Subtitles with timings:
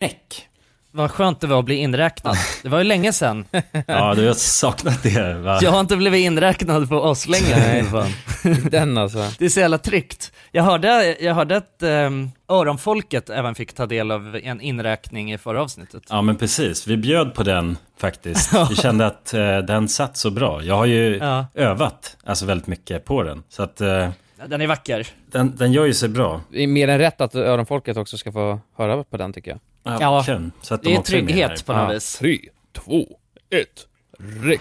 [0.00, 0.46] Näck.
[0.92, 2.36] Vad skönt det var att bli inräknad.
[2.62, 3.44] Det var ju länge sedan.
[3.86, 5.58] Ja, du har saknat det va?
[5.62, 7.84] Jag har inte blivit inräknad på oss länge.
[8.70, 9.18] Den alltså.
[9.38, 10.32] Det är så jävla tryggt.
[10.52, 15.38] Jag hörde, jag hörde att um, Öronfolket även fick ta del av en inräkning i
[15.38, 16.02] förra avsnittet.
[16.08, 18.52] Ja men precis, vi bjöd på den faktiskt.
[18.70, 20.62] Vi kände att eh, den satt så bra.
[20.62, 21.46] Jag har ju Ja.
[21.54, 23.42] övat alltså väldigt mycket på den.
[23.48, 24.08] Så att eh,
[24.46, 25.06] Den är vacker.
[25.32, 26.40] den, den gör ju sig bra.
[26.52, 29.60] Det är mer än rätt att öronfolket också ska få höra på den tycker jag.
[29.82, 30.52] Ja, Ja, verkligen.
[30.62, 31.26] så att de Det är också med här.
[31.28, 32.18] trygghet på något vis.
[32.18, 32.38] Tre,
[32.72, 33.06] två,
[33.50, 33.86] ett,
[34.42, 34.60] räck.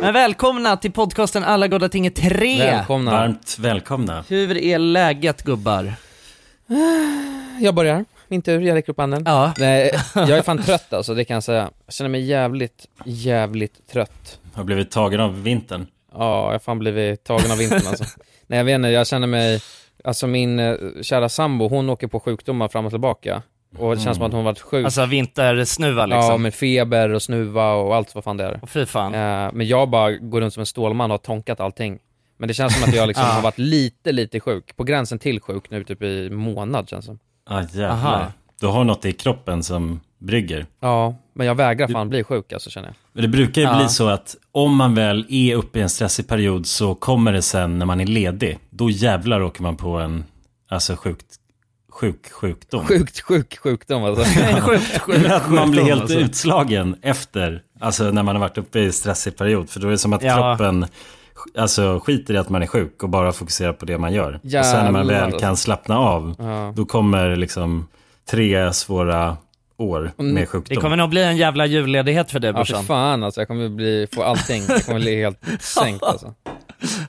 [0.00, 2.58] Men välkomna till podcasten Alla goda ting är tre.
[2.58, 3.10] Välkomna.
[3.10, 4.24] Varmt välkomna.
[4.28, 5.94] Hur är läget gubbar?
[7.60, 8.04] Jag börjar.
[8.28, 9.22] Min tur, jag räcker upp handen.
[9.26, 9.52] Ja.
[9.58, 11.70] Nej, jag är fan trött alltså, det kan jag säga.
[11.86, 14.38] Jag känner mig jävligt, jävligt trött.
[14.54, 15.86] Har blivit tagen av vintern.
[16.14, 18.04] Ja, jag har fan blivit tagen av vintern alltså.
[18.46, 19.60] Nej jag vet inte, jag känner mig,
[20.04, 23.42] alltså min eh, kära sambo, hon åker på sjukdomar fram och tillbaka.
[23.78, 24.84] Och det känns som att hon varit sjuk.
[24.84, 26.30] Alltså vintersnuva liksom.
[26.30, 28.58] Ja, med feber och snuva och allt vad fan det är.
[28.62, 29.14] Och fy fan.
[29.14, 31.98] Eh, men jag bara går runt som en stålman och har tonkat allting.
[32.38, 33.30] Men det känns som att jag liksom Ja.
[33.34, 34.76] har varit lite, lite sjuk.
[34.76, 37.18] På gränsen till sjuk nu typ i månad känns det som.
[37.46, 37.88] Ah, jävlar.
[37.88, 38.32] Aha.
[38.60, 40.66] Du har något i kroppen som brygger.
[40.80, 42.94] Ja, men jag vägrar fan bli sjuk alltså känner jag.
[43.12, 43.76] Men det brukar ju Ja.
[43.78, 47.42] bli så att om man väl är uppe i en stressig period så kommer det
[47.42, 48.58] sen när man är ledig.
[48.70, 50.24] Då jävlar åker man på en,
[50.68, 51.24] alltså sjukt,
[51.90, 52.84] sjuk sjukdom.
[52.86, 54.24] Sjukt sjuk sjukdom alltså.
[54.60, 56.18] Sjukt, sjukt, Att man blir helt alltså.
[56.18, 59.70] utslagen efter, alltså när man har varit uppe i stressig period.
[59.70, 60.34] För då är det som att Ja.
[60.56, 60.86] kroppen
[61.58, 64.34] alltså, skiter i att man är sjuk och bara fokuserar på det man gör.
[64.44, 65.38] och sen när man Jävlar, väl alltså.
[65.40, 66.72] kan slappna av, Ja.
[66.76, 67.86] då kommer liksom
[68.30, 69.36] tre svåra
[69.78, 70.80] år Mm, med Det sjukdom.
[70.82, 72.84] kommer nog bli en jävla julledighet för dig Ja för brorsan.
[72.84, 74.62] fan alltså, jag kommer bli, få allting.
[74.68, 76.34] Jag kommer bli helt sänkt alltså.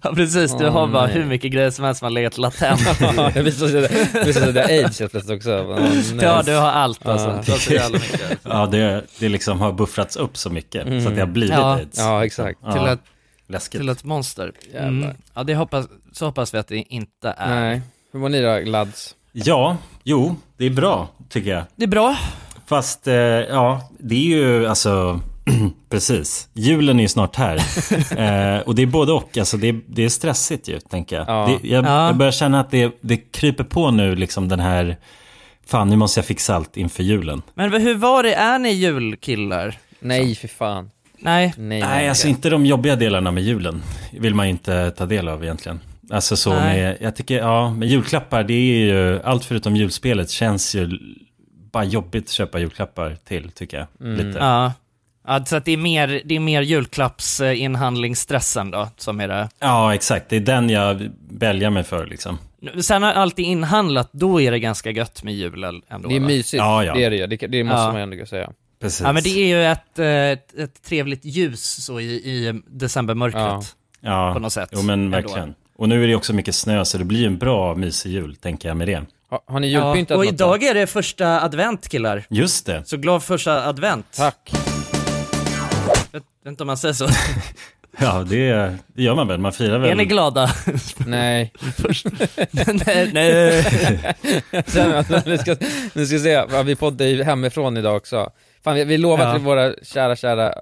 [0.02, 1.16] Ja, precis, du Åh, har bara nej.
[1.16, 2.82] hur mycket grejer som helst som har legat latent.
[3.18, 5.78] Ja, det visar sig det att det är aids helt plötsligt också.
[6.14, 6.26] Nej.
[6.26, 7.28] Ja, du har allt alltså.
[7.30, 8.40] Har så jävla mycket.
[8.44, 11.76] Ja, det, det liksom har buffrats upp så mycket så att det har blivit Ja.
[11.76, 11.98] aids.
[12.00, 12.60] Ja, exakt.
[12.64, 13.00] Ja, Till, ett,
[13.48, 13.82] läskigt.
[13.82, 14.52] till ett monster.
[14.74, 15.10] Mm.
[15.34, 17.56] Ja, det hoppas, så hoppas vi att det inte är.
[17.62, 17.82] Nej.
[18.14, 19.16] Hur mår ni då, lads?
[19.32, 21.64] Ja, jo, det är bra tycker jag.
[21.76, 22.16] Det är bra.
[22.68, 25.20] Fast, eh, ja, det är ju alltså,
[25.90, 26.48] precis.
[26.54, 27.56] Julen är ju snart här.
[28.56, 31.26] eh, och det är både och, alltså det är, det är stressigt ju, tänker jag.
[31.28, 31.60] Ja.
[31.62, 32.06] Det, jag, Ja.
[32.08, 34.98] jag börjar känna att det, det kryper på nu, liksom den här,
[35.68, 37.42] fan nu måste jag fixa allt inför julen.
[37.54, 39.78] Men hur var det, är ni julkillar?
[40.00, 40.90] Nej, för fan.
[41.20, 41.54] Nej.
[41.58, 45.28] Nej, Nej, alltså inte de jobbiga delarna med julen vill man ju inte ta del
[45.28, 45.80] av egentligen.
[46.12, 46.82] Alltså så Nej.
[46.82, 51.00] med, jag tycker, ja, med julklappar, det är ju, allt förutom julspelet känns ju
[51.76, 53.88] bara jobbigt att köpa julklappar till, tycker jag.
[54.18, 54.40] Lite.
[54.40, 54.74] Ja.
[55.28, 55.46] ja.
[55.46, 59.50] Så att det är mer, det är mer julklappsinhandlingsstressen då, som är det.
[59.60, 60.30] Ja, exakt.
[60.30, 62.38] Det är den jag väljer mig för liksom.
[62.82, 66.10] Sen när allt är inhandlat, då är det ganska gött med jul ändå.
[66.10, 66.94] Det är mysigt, Ja, ja.
[66.94, 67.28] det är det ju.
[67.28, 67.92] Det, det måste Ja.
[67.92, 68.52] man ändå säga.
[68.82, 69.02] Precis.
[69.02, 73.44] Ja men det är ju ett, ett, ett trevligt ljus så i, i decembermörkret.
[73.44, 73.62] Ja.
[74.00, 74.34] ja.
[74.34, 75.18] på något sätt Jo, men ändå.
[75.18, 75.54] verkligen.
[75.78, 78.68] Och nu är det också mycket snö, så det blir en bra mysig jul, tänker
[78.70, 79.02] jag med det.
[79.30, 82.24] Har, har ni Ja, julpyntat och något idag är det första advent killar.
[82.30, 82.84] Just det.
[82.86, 84.06] Så glad första advent.
[84.18, 84.52] Tack.
[86.12, 87.08] Vet, vet inte om man säger så.
[88.00, 89.40] Ja, det, gör man väl.
[89.40, 89.90] Man firar väl.
[89.92, 90.50] Är ni glada?
[91.08, 91.54] Nej.
[92.86, 93.64] nej, nej.
[94.68, 95.56] Sen, alltså, nu, ska,
[95.94, 98.32] nu ska vi se, ja, vi poddar ju hemifrån idag också.
[98.64, 99.34] Fan, vi, vi lovar Ja.
[99.34, 100.54] till våra kära, kära,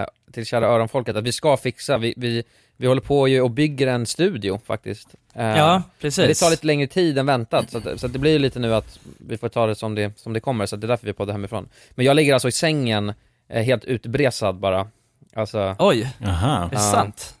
[0.00, 2.42] eh, till kära öronfolket att vi ska fixa, vi, vi,
[2.76, 5.08] vi håller på ju och bygger en studio faktiskt.
[5.38, 6.18] Eh, Ja, precis.
[6.18, 8.38] Men det tar lite längre tid än väntat, så, att, så att det blir ju
[8.38, 10.84] lite nu att vi får ta det som det, som det kommer, så att det
[10.86, 11.68] är därför vi poddar hemifrån.
[11.90, 13.14] Men jag ligger alltså i sängen,
[13.48, 14.88] eh, helt utbresad bara.
[15.34, 16.64] Alltså, Oj, Jaha.
[16.64, 16.80] är det Ja.
[16.80, 17.34] sant?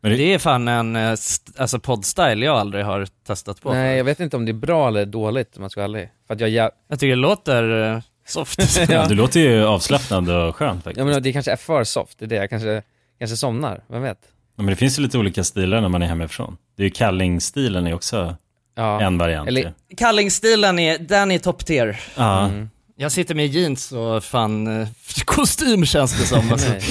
[0.00, 1.10] Men det- Det är fan en eh,
[1.56, 3.72] alltså poddstyle jag aldrig har testat på.
[3.72, 6.10] nej jag vet inte om det är bra eller dåligt om jag ska vara ärlig.
[6.26, 8.58] För att jag, jag Jag tycker det låter soft.
[8.90, 10.96] Ja, du låter ju avslappnad och skön faktiskt.
[10.98, 12.82] jag menar, det kanske är för soft, det är det, jag kanske,
[13.18, 14.18] kanske somnar, vem vet?
[14.60, 16.56] Ja, men det finns ju lite olika stilar när man är hemifrån.
[16.76, 18.36] Det är ju Kalling-stilen är också
[18.74, 19.00] Ja.
[19.00, 19.48] en variant.
[19.48, 19.72] Eller-.
[19.96, 22.00] Kallingstilen är, den är top tier.
[22.16, 22.70] Ja, Mm.
[22.96, 24.88] Jag sitter med jeans och fan eh,
[25.24, 26.52] kostym känns det som.
[26.52, 26.68] Alltså.
[26.70, 26.82] Nej.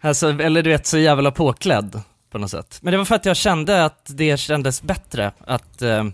[0.00, 2.78] Alltså, eller du vet, så jävla påklädd på något sätt.
[2.82, 6.04] Men det var för att jag kände att det kändes bättre att, eh,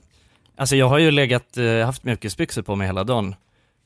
[0.57, 3.35] alltså jag har ju legat, eh, haft mjukisbyxor på mig hela dagen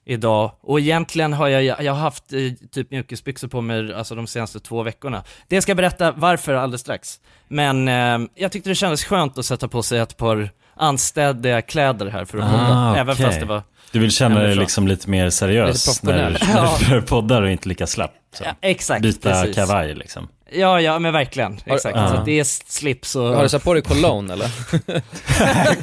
[0.08, 2.40] idag och egentligen har jag, jag har haft eh,
[2.72, 5.24] typ mjukisbyxor på mig alltså de senaste två veckorna.
[5.48, 7.20] Det ska jag berätta varför alldeles strax.
[7.48, 12.06] Men eh, jag tyckte det kändes skönt att sätta på sig ett par anstädiga kläder
[12.06, 13.26] här för att Ah, podda, även okej.
[13.26, 13.62] fast det var
[13.92, 17.86] du vill känna dig liksom lite mer seriös Lite när du poddar och inte lika
[17.86, 18.14] slapp.
[18.40, 18.56] Också.
[18.62, 19.54] Ja, exakt, Byta precis.
[19.56, 20.28] kavaj liksom.
[20.50, 21.60] Ja, ja men verkligen.
[21.66, 21.96] Har- Exakt.
[21.96, 22.08] Ja.
[22.16, 23.22] Så det är slips och...
[23.22, 24.50] Har du satt på dig cologne eller?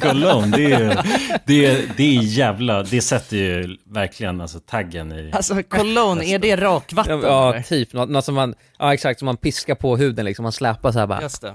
[0.00, 1.06] Cologne, det är
[1.46, 5.30] det är, det är jävla, det sätter ju verkligen alltså taggen i...
[5.32, 7.62] Alltså cologne, är det rakvatten ja, eller?
[7.62, 7.92] typ.
[7.92, 10.98] Något, något som man, ja exakt, som man piskar på huden liksom, man släpar så
[10.98, 11.22] här bara.
[11.22, 11.54] Just det.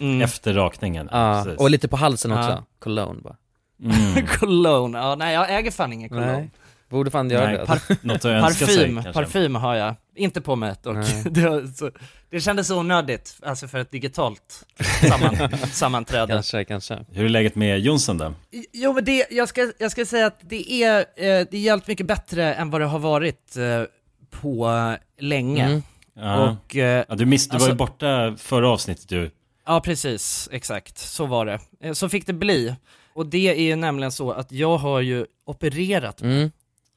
[0.00, 0.22] Mm.
[0.22, 1.08] Efter rakningen.
[1.12, 1.60] Ja, precis.
[1.60, 2.50] och lite på halsen också.
[2.50, 2.64] Ja.
[2.78, 3.36] Cologne bara.
[3.82, 4.26] Mm.
[4.38, 6.32] cologne, ja nej jag äger fan ingen cologne.
[6.32, 6.50] Nej.
[6.92, 7.66] Borde fan göra Nej, det.
[7.66, 9.94] par- något att önska sig Parfym, parfym har jag.
[10.16, 10.96] Inte på mig dock.
[11.30, 11.90] Det, så,
[12.30, 14.64] det kändes onödigt, alltså för ett digitalt
[15.08, 16.32] samman, sammanträde.
[16.32, 17.04] Kanske, kanske.
[17.12, 18.34] Hur är läget med Jonsson då?
[18.72, 21.86] Jo men det, jag ska, jag ska säga att det är, eh, det är jävligt
[21.86, 23.82] mycket bättre än vad det har varit eh,
[24.30, 25.64] på länge.
[25.64, 25.82] Mm.
[26.14, 26.50] Ja.
[26.50, 29.30] Och, eh, ja, du, miss, du var ju alltså- borta förra avsnittet du.
[29.66, 31.58] ja precis, exakt, så var det.
[31.82, 32.74] Eh, Så fick det bli.
[33.14, 36.50] Och det är ju nämligen så att jag har ju opererat mig Mm.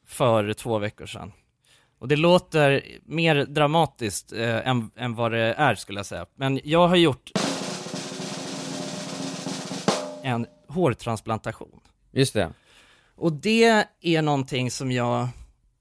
[0.06, 1.32] För två veckor sedan.
[1.98, 6.26] Och det låter mer dramatiskt eh, än, än vad det är skulle jag säga.
[6.34, 7.30] Men jag har gjort
[10.22, 11.80] en hårtransplantation.
[12.12, 12.52] Just det.
[13.16, 15.28] Och det är någonting som jag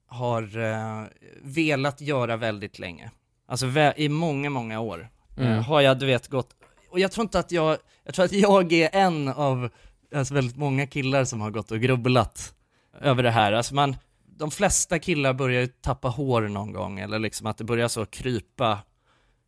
[0.08, 1.04] har eh,
[1.42, 3.12] velat göra väldigt länge.
[3.48, 5.52] Alltså vä- i många, många år Mm.
[5.52, 6.50] eh, har jag du vet gått,
[6.92, 9.70] och jag tror inte att jag, jag tror att jag är en av
[10.16, 12.54] alltså, väldigt många killar som har gått och grubblat
[13.02, 13.54] över det här.
[13.54, 13.96] Alltså man,
[14.38, 18.06] de flesta killar börjar ju tappa hår någon gång, eller liksom att det börjar så
[18.06, 18.80] krypa,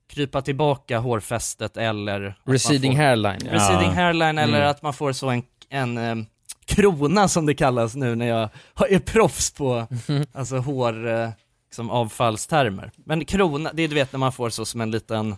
[0.10, 3.42] krypa tillbaka hårfästet eller Receding får- hairline.
[3.46, 3.54] Ja.
[3.54, 4.70] receding hairline eller Mm.
[4.70, 6.26] att man får så en, en em,
[6.66, 9.88] krona som det kallas nu när jag har- är proffs på
[10.34, 11.30] alltså hår, eh,
[11.70, 12.92] liksom avfallstermer.
[12.96, 15.36] Men krona, det är du vet när man får så som en liten,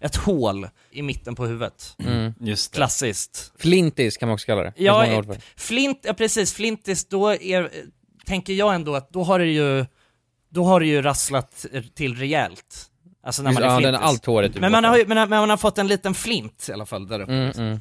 [0.00, 1.96] ett hål i mitten på huvudet.
[1.98, 2.34] Mm.
[2.40, 2.76] Just det.
[2.76, 3.52] Klassiskt.
[3.58, 4.72] Flintis kan man också kalla det.
[4.76, 5.36] Ja, för.
[5.56, 7.70] Flint, ja precis, flintis, då är,
[8.26, 9.86] tänker jag ändå att då har det ju,
[10.48, 12.90] då har det ju rasslat till rejält.
[13.22, 13.92] Alltså när man är ja, flintis.
[14.00, 16.72] den allt håret typ men man har men, man har fått en liten flint i
[16.72, 17.32] alla fall där uppe.
[17.32, 17.80] Mm, mm.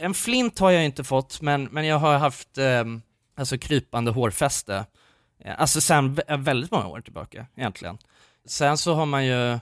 [0.00, 2.84] En flint har jag inte fått, men, men jag har haft eh,
[3.38, 4.86] alltså krypande hårfäste.
[5.44, 7.98] Eh, Alltså sen vä- väldigt många år tillbaka egentligen.
[8.46, 9.58] Sen så har man ju,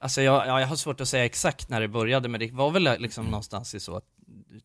[0.00, 2.70] alltså jag, ja, jag har svårt att säga exakt när det började, men det var
[2.70, 4.00] väl liksom någonstans i så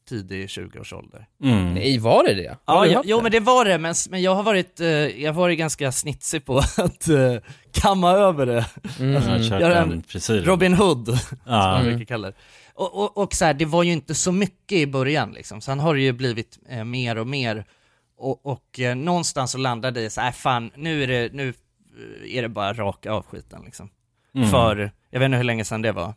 [0.09, 1.25] tidig 20-årsålder.
[1.43, 1.73] Mm.
[1.73, 2.57] Nej, var det det?
[2.65, 3.23] Har Ja, haft jo det?
[3.23, 6.45] men det var det, men, men jag har varit, eh, jag har varit ganska snitsig
[6.45, 7.35] på att eh,
[7.71, 8.65] kamma över det.
[8.99, 10.43] Mm, Jag har kört en.
[10.45, 12.33] Robin Hood, som man brukar kalla det.
[12.73, 15.79] Och, och, och så här, det var ju inte så mycket i början liksom, sen
[15.79, 17.65] har det ju blivit eh, mer och mer.
[18.17, 21.33] Och, och eh, någonstans så landade det i så här, "Äh, fan, nu är det,
[21.33, 21.49] nu
[22.29, 23.89] eh, är det bara raka av skiten liksom.
[24.35, 24.49] Mm.
[24.49, 26.13] För, jag vet inte hur länge sedan det var,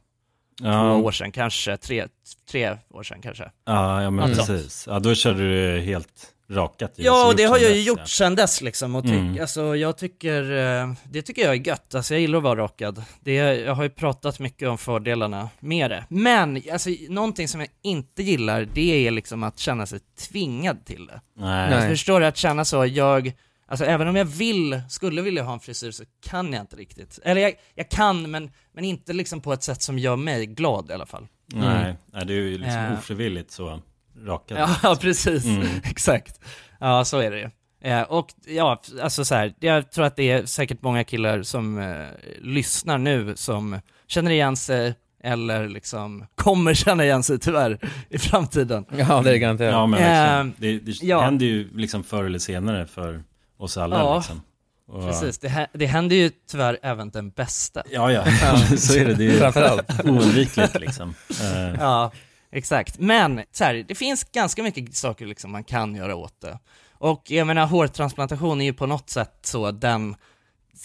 [0.59, 0.97] två ja.
[0.97, 2.07] år sedan kanske, tre,
[2.51, 3.51] tre år sedan kanske.
[3.67, 4.37] Ja, ja men Mm.
[4.37, 4.85] precis.
[4.91, 5.39] Ja, då körde
[5.75, 6.93] du helt rakat.
[6.97, 9.39] Ja, och det har jag ju gjort sen dess liksom, och Mm.
[9.41, 10.43] alltså jag tycker,
[10.83, 13.05] eh, det tycker jag är gött, alltså jag gillar att vara rakad.
[13.21, 16.05] Det, jag har ju pratat mycket om fördelarna med det.
[16.09, 21.07] Men, alltså någonting som jag inte gillar, det är liksom att känna sig tvingad till
[21.07, 21.21] det.
[21.37, 21.71] Nej.
[21.71, 21.89] Nej.
[21.89, 22.27] Förstår du?
[22.27, 23.33] Att känna så, jag,
[23.67, 27.19] alltså även om jag vill, skulle vilja ha en frisyr så kan jag inte riktigt.
[27.25, 30.91] Eller jag, jag kan, men, men inte liksom på ett sätt som gör mig glad
[30.91, 31.27] i alla fall.
[31.47, 31.95] Nej.
[32.13, 32.99] Nej, det är ju liksom Eh.
[32.99, 33.81] ofrivilligt så
[34.25, 34.59] rakat.
[34.59, 35.45] Ja, ja precis.
[35.45, 35.67] Mm.
[35.85, 36.41] Exakt.
[36.81, 37.51] Ja, så är det ju.
[37.91, 41.79] Eh, och ja, alltså så här, jag tror att det är säkert många killar som
[41.79, 42.07] eh,
[42.41, 47.79] lyssnar nu som känner igen sig eller liksom kommer känna igen sig tyvärr
[48.11, 48.85] i framtiden.
[48.97, 49.73] Ja, det är garanterat.
[49.73, 50.55] Ja, men Eh, verkligen.
[50.59, 51.21] Det, det ja.
[51.21, 53.23] händer ju liksom förr eller senare för
[53.65, 54.43] oss alla Ja, liksom.
[54.87, 57.83] Och, Precis, det, det händer ju tyvärr även den bästa.
[57.91, 58.25] Ja, ja,
[58.77, 59.15] så är det.
[59.15, 60.05] Det är Framförallt.
[60.05, 61.15] oundvikligt liksom.
[61.43, 62.11] Eh, Ja,
[62.53, 62.99] exakt.
[62.99, 66.59] Men så här, det finns ganska mycket saker liksom man kan göra åt det.
[66.93, 70.17] Och jag menar, hårtransplantation är ju på något sätt så den,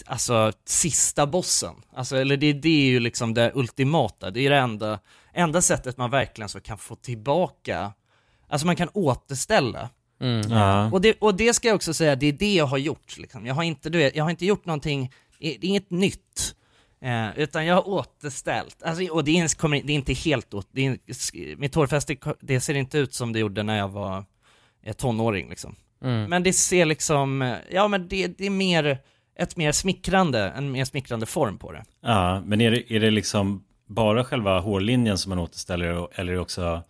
[0.06, 1.74] alltså sista bossen.
[1.94, 4.98] Alltså, eller det, det är ju liksom det ultimata, det är det enda,
[5.34, 7.92] enda sättet man verkligen så kan få tillbaka,
[8.48, 9.88] alltså man kan återställa.
[10.20, 10.50] Mm.
[10.50, 10.90] ja.
[10.90, 13.46] Och det, och det ska jag också säga, det är det jag har gjort liksom.
[13.46, 16.54] Jag har inte, du vet, jag har inte gjort någonting, det är inget nytt.
[17.02, 20.68] Eh, utan jag har återställt, alltså, och det är, kommer, det är inte helt åt,
[20.72, 24.24] det är, mitt hårfäste, det ser inte ut som det gjorde när jag var
[24.82, 25.76] eh, tonåring liksom.
[26.02, 26.30] Mm.
[26.30, 28.98] Men det ser liksom, ja men det, det är mer,
[29.38, 31.84] ett mer smickrande, en mer smickrande form på det.
[32.00, 36.36] ja, men är det, är det liksom bara själva hårlinjen som man återställer eller är
[36.36, 36.82] det också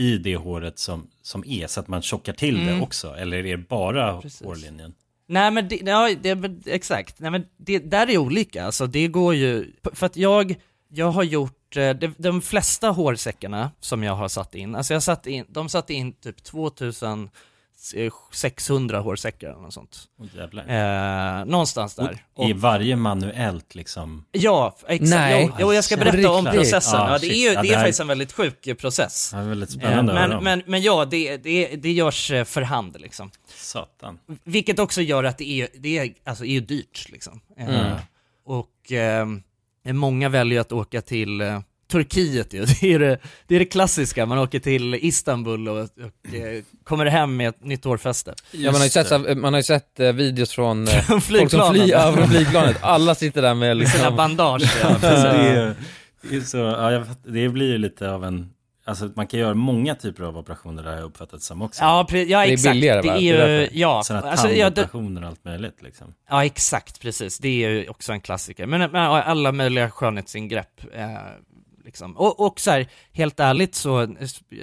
[0.00, 2.66] i det håret som, som är så att man tjockar till Mm.
[2.78, 3.14] det också?
[3.14, 4.46] Eller är det bara Precis.
[4.46, 4.94] hårlinjen?
[5.26, 9.34] Nej men det, ja, det, exakt, nej men det, där är olika, alltså det går
[9.34, 10.54] ju, för att jag,
[10.88, 15.02] jag har gjort, eh, de, de flesta hårsäckarna som jag har satt in, alltså jag
[15.02, 17.24] satt in, de satte in typ eh,
[18.32, 19.98] 600 hårsäckar eller något sånt.
[20.36, 21.38] Jävlar.
[21.40, 22.24] Eh, någonstans där.
[22.34, 24.24] Och är varje manuellt liksom?
[24.32, 25.10] Ja, exakt.
[25.10, 25.46] Nej.
[25.50, 27.00] Jo, jo, jag ska berätta om processen.
[27.00, 28.74] Ah, Ja, det är ju Ja, det det är här- faktiskt en väldigt sjuk eh,
[28.74, 29.30] process.
[29.32, 32.30] Ja, det är väldigt Eh, spännande höra men, men, men ja, det, det, det görs
[32.30, 33.30] eh, för hand liksom.
[33.54, 34.18] Satan.
[34.44, 37.40] Vilket också gör att det är, det är, alltså, är ju dyrt liksom.
[37.58, 37.96] Eh, Mm.
[38.44, 39.26] Och eh,
[39.84, 41.60] många väljer att åka till eh,
[41.90, 42.64] Turkiet ju.
[42.80, 47.06] Det är det, det är det klassiska, man åker till Istanbul och, och eh, kommer
[47.06, 48.34] hem med ett nytt hårfäste.
[48.50, 51.50] Ja, man har ju sett, så- man har ju sett eh, videos från eh, folk
[51.50, 54.78] som flyr över flygplanet, alla sitter där med Med sina liksom, bandage.
[54.82, 55.74] Ja, det, är,
[56.22, 58.50] det, är så, ja, det blir ju lite av en,
[58.84, 61.82] alltså man kan göra många typer av operationer där jag uppfattat som också.
[61.82, 62.72] Ja, pre- ja är exakt.
[62.74, 63.12] billigare, va?
[63.14, 63.76] Det Det är är därför.
[63.78, 66.14] ja, Sådana alltså, ja, det, tandoperationer och allt möjligt liksom.
[66.30, 67.38] ja, exakt, precis.
[67.38, 68.66] Det är ju också en klassiker.
[68.66, 70.80] Men, men alla möjliga skönhetsingrepp.
[70.94, 71.04] Eh,
[71.90, 72.16] liksom.
[72.16, 74.02] Och, och så här, helt ärligt så,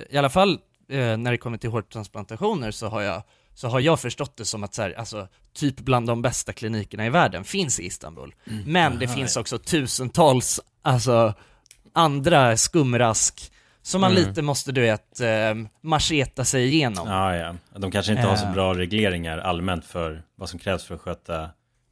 [0.10, 4.00] i alla fall eh, när det kommer till hårtransplantationer så har jag så har jag
[4.00, 7.80] förstått det som att så här, alltså, typ bland de bästa klinikerna i världen finns
[7.80, 8.34] i Istanbul.
[8.66, 9.42] Men det Aha, finns ja.
[9.42, 11.34] också tusentals, alltså,
[11.94, 14.24] andra skumrask som man Mm.
[14.28, 15.28] lite måste, du vet, eh,
[15.84, 17.08] macheta sig igenom.
[17.08, 17.56] Ja, ja.
[17.78, 18.54] De kanske inte har så Eh.
[18.54, 21.50] bra regleringar allmänt för vad som krävs för att sköta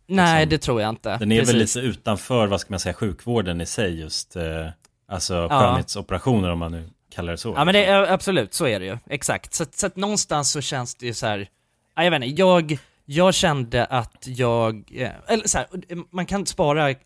[0.08, 0.50] Nej, liksom.
[0.50, 1.18] det tror jag inte.
[1.18, 1.75] Den är väl Precis.
[1.75, 4.68] lite utanför, vad ska man säga, sjukvården i sig just, eh,
[5.07, 5.50] alltså Ja.
[5.50, 7.53] skönhetsoperationer om man nu kallar det så.
[7.57, 8.97] Ja men det är absolut, så är det ju.
[9.09, 9.53] Exakt.
[9.53, 11.50] Så, så att någonstans så känns det ju så här.
[11.95, 15.67] Ja, jag vet inte, jag, jag kände att jag, eh, eller så här,
[16.15, 16.97] man kan spara, eh,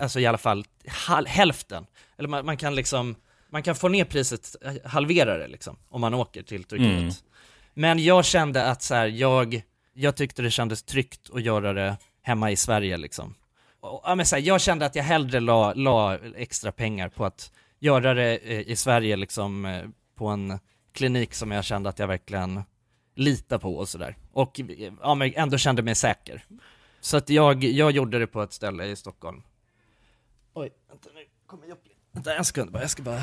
[0.00, 0.64] alltså i alla fall
[1.26, 1.86] hälften.
[2.18, 3.16] Eller man, man kan liksom,
[3.50, 6.98] man kan få ner priset, eh, halvera det liksom, om man åker till Turkiet.
[6.98, 7.12] Mm.
[7.74, 9.62] Men jag kände att så här, jag,
[9.94, 13.34] jag tyckte det kändes tryggt att göra det hemma i Sverige liksom.
[13.84, 17.52] Ja, men så här, jag kände att jag hellre la, la extra pengar på att
[17.78, 20.58] göra det eh, i Sverige liksom eh, på en
[20.92, 22.62] klinik som jag kände att jag verkligen
[23.14, 24.16] litar på och sådär.
[24.32, 26.44] Och eh, ja, men ändå kände mig säker.
[27.00, 29.42] Så att jag, jag gjorde det på ett ställe i Stockholm.
[30.54, 31.84] Oj, vänta nu kommer jag upp.
[32.12, 33.22] Vänta en sekund bara, jag ska bara...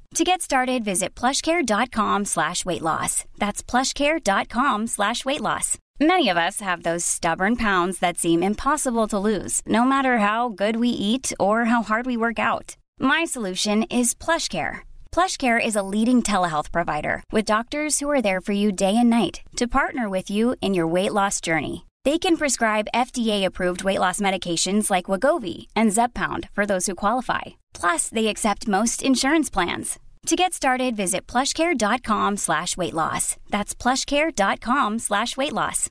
[0.15, 3.23] To get started, visit plushcare.com slash weight loss.
[3.37, 5.77] That's plushcare.com slash weight loss.
[6.01, 10.49] Many of us have those stubborn pounds that seem impossible to lose, no matter how
[10.49, 12.75] good we eat or how hard we work out.
[12.99, 14.79] My solution is PlushCare.
[15.13, 19.09] PlushCare is a leading telehealth provider with doctors who are there for you day and
[19.09, 21.85] night to partner with you in your weight loss journey.
[22.03, 27.41] They can prescribe FDA-approved weight loss medications like Wagovi and Zeppound for those who qualify.
[27.81, 29.99] Plus, they accept most insurance plans.
[30.27, 33.37] To get started, visit plushcare.com slash weight loss.
[33.51, 35.89] That's plushcare.com slash weight loss.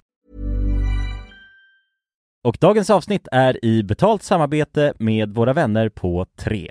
[2.45, 6.71] Och dagens avsnitt är i betalt samarbete med våra vänner på 3.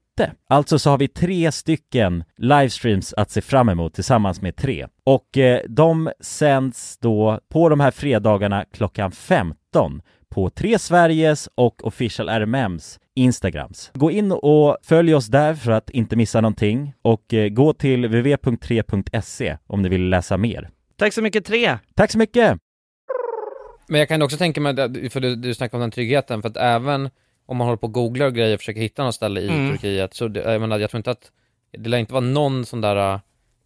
[0.47, 4.87] Alltså så har vi tre stycken livestreams att se fram emot tillsammans med tre.
[5.03, 11.85] Och eh, de sänds då på de här fredagarna klockan 15 på Tre Sveriges och
[11.87, 13.91] Official RMMs Instagrams.
[13.93, 18.05] Gå in och följ oss där för att inte missa någonting och eh, gå till
[18.05, 20.69] www.3.se om ni vill läsa mer.
[20.97, 21.77] Tack så mycket tre!
[21.95, 22.57] Tack så mycket!
[23.87, 24.75] Men jag kan också tänka mig,
[25.09, 27.09] för du, du snackar om den tryggheten, för att även
[27.45, 29.71] om man håller på och googlar och grejer och försöker hitta något ställe i Mm.
[29.71, 31.31] Turkiet, så det, jag menar, jag tror inte att,
[31.77, 33.19] det lär inte vara någon sån där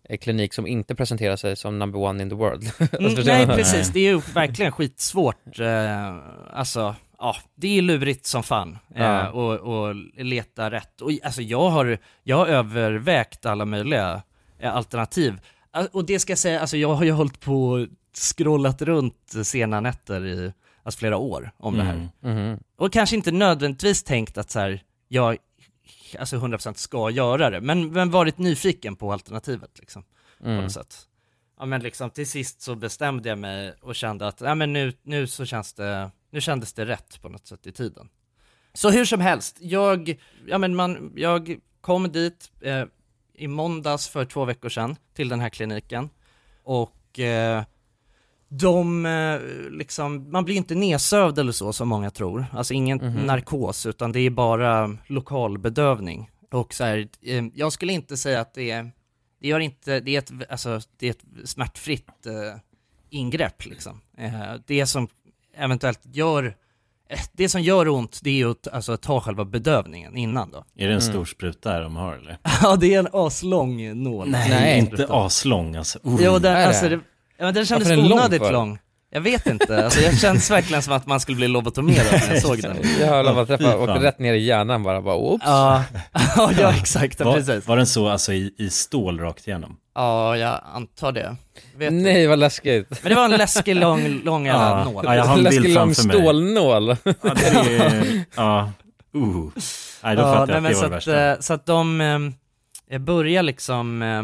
[0.10, 2.63] eh, klinik som inte presenterar sig som number one in the world.
[2.79, 5.60] Alltså, Mm, nej precis, det är ju verkligen skitsvårt.
[5.60, 6.15] Eh,
[6.53, 8.77] alltså, ja, det är lurigt som fan.
[8.96, 9.29] Eh, Ja.
[9.32, 11.01] och, och leta rätt.
[11.01, 14.22] Och alltså jag har, jag har övervägt alla möjliga
[14.60, 15.39] eh, alternativ.
[15.72, 17.88] Al- Och det ska jag säga, alltså jag har ju hållit på och
[18.36, 20.53] scrollat runt sena nätter i
[20.86, 22.10] alltså flera år om det här.
[22.24, 22.48] Mm.
[22.48, 22.60] Mhm.
[22.75, 25.38] Och kanske inte nödvändigtvis tänkt att så här, jag
[26.20, 30.04] alltså 100% ska göra det, men, men varit nyfiken på alternativet liksom
[30.39, 30.63] på Mm.
[30.63, 31.08] något sätt.
[31.60, 34.94] Ja men liksom till sist så bestämde jag mig och kände att, ja men nu,
[35.04, 38.10] nu så känns det, nu kändes det rätt på något sätt i tiden.
[38.74, 42.86] Så hur som helst, jag, ja men man, jag kom dit eh,
[43.34, 46.10] i måndags för två veckor sedan till den här kliniken
[46.63, 47.63] och eh,
[48.60, 49.40] de, eh,
[49.72, 53.25] liksom, man blir inte nedsövd eller så som många tror, alltså ingen Mhm.
[53.25, 56.29] narkos utan det är bara lokalbedövning.
[56.51, 58.92] Och så här, eh, jag skulle inte säga att det är,
[59.42, 62.60] det gör inte, det är ett, alltså, det är ett smärtfritt eh,
[63.10, 64.01] ingrepp liksom.
[64.18, 64.32] Eh,
[64.68, 65.08] det som
[65.58, 66.56] eventuellt gör,
[67.10, 70.66] eh, det som gör ont det är ju att alltså, ta själva bedövningen innan då.
[70.75, 72.38] Är det en stor spruta de har eller?
[72.62, 74.29] Ja det är en aslång nål.
[74.29, 76.00] Nej, inte aslång alltså.
[76.03, 76.18] Oh.
[76.22, 76.68] Jo, det?
[76.68, 77.00] alltså, det,
[77.38, 78.52] ja, men den kändes Varför är den lång onödigt för?
[78.52, 78.80] lång.
[79.12, 82.42] Jag vet inte, alltså, jag känns verkligen som att man skulle bli lobotomerad när jag
[82.42, 82.78] såg den.
[83.00, 85.44] Jag höll bara Fy träffa, åkte rätt ner i hjärnan bara, bara oops.
[85.48, 85.84] Ja,
[86.38, 87.48] ja, ja exakt, ja, precis.
[87.50, 89.78] Var, var den så alltså i, i stål rakt igenom?
[89.96, 91.36] Ja, jag antar det.
[91.78, 91.94] Vet.
[91.94, 93.00] Nej vad läskigt.
[93.04, 94.84] Men det var en läskig lång, lång Ja.
[94.84, 95.04] nål.
[95.08, 96.88] Ja, jag har en Läskig bild lång stålnål.
[97.04, 98.72] Ja, det är, ja,
[99.16, 99.48] uh.
[100.04, 101.32] Nej, då Ja, fattar jag att det så var det att, värsta.
[101.32, 102.02] eh, så att de
[102.92, 104.24] eh, börjar liksom, eh,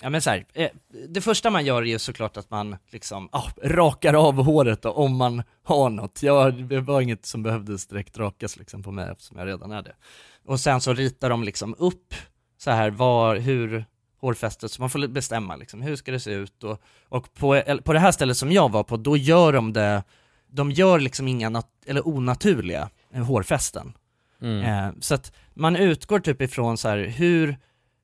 [0.00, 0.70] ja men så här, eh,
[1.08, 4.90] det första man gör är ju såklart att man liksom, ah, rakar av håret då,
[4.90, 6.22] om man har något.
[6.22, 9.82] Jag, det var inget som behövdes direkt rakas liksom på mig eftersom jag redan är
[9.82, 9.94] det.
[10.46, 12.14] Och sen så ritar de liksom upp
[12.58, 13.84] så här var, hur
[14.20, 17.82] hårfästet, så man får bestämma liksom, hur ska det se ut och, och på, eller
[17.82, 20.02] på det här stället som jag var på, då gör de det,
[20.50, 23.92] de gör liksom inga nat- eller onaturliga eh, hårfästen.
[24.42, 24.64] Mm.
[24.64, 27.56] Eh, så att man utgår typ ifrån så här hur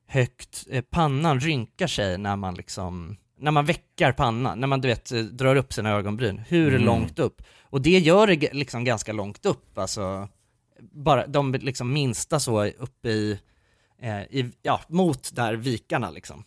[0.07, 4.87] högt eh, pannan rynkar sig när man liksom, när man väckar pannan, när man du
[4.87, 6.85] vet eh, drar upp sina ögonbryn, hur Mm.
[6.85, 7.41] långt upp?
[7.63, 10.27] Och det gör det liksom ganska långt upp, alltså
[10.91, 13.39] bara de liksom minsta så uppe i,
[14.01, 16.43] eh, i ja, mot där vikarna liksom.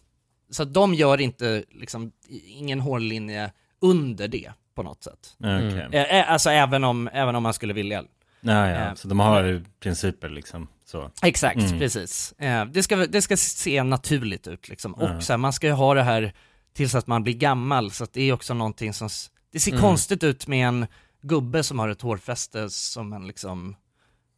[0.50, 2.12] Så de gör inte liksom,
[2.46, 5.36] ingen hårlinje under det på något sätt.
[5.44, 8.04] Eh, eh, alltså även om, även om man skulle vilja
[8.40, 11.10] Ja, ja, eh, så de har principer liksom så.
[11.22, 11.78] Exakt, Mm.
[11.78, 12.32] precis.
[12.38, 14.94] Eh, det, ska, det ska se naturligt ut liksom.
[15.00, 15.16] Ja.
[15.16, 16.32] Och så här, man ska ju ha det här
[16.74, 19.08] tills att man blir gammal, så att det är också någonting som,
[19.52, 19.80] det ser Mm.
[19.82, 20.86] konstigt ut med en
[21.22, 23.76] gubbe som har ett hårfäste som en liksom,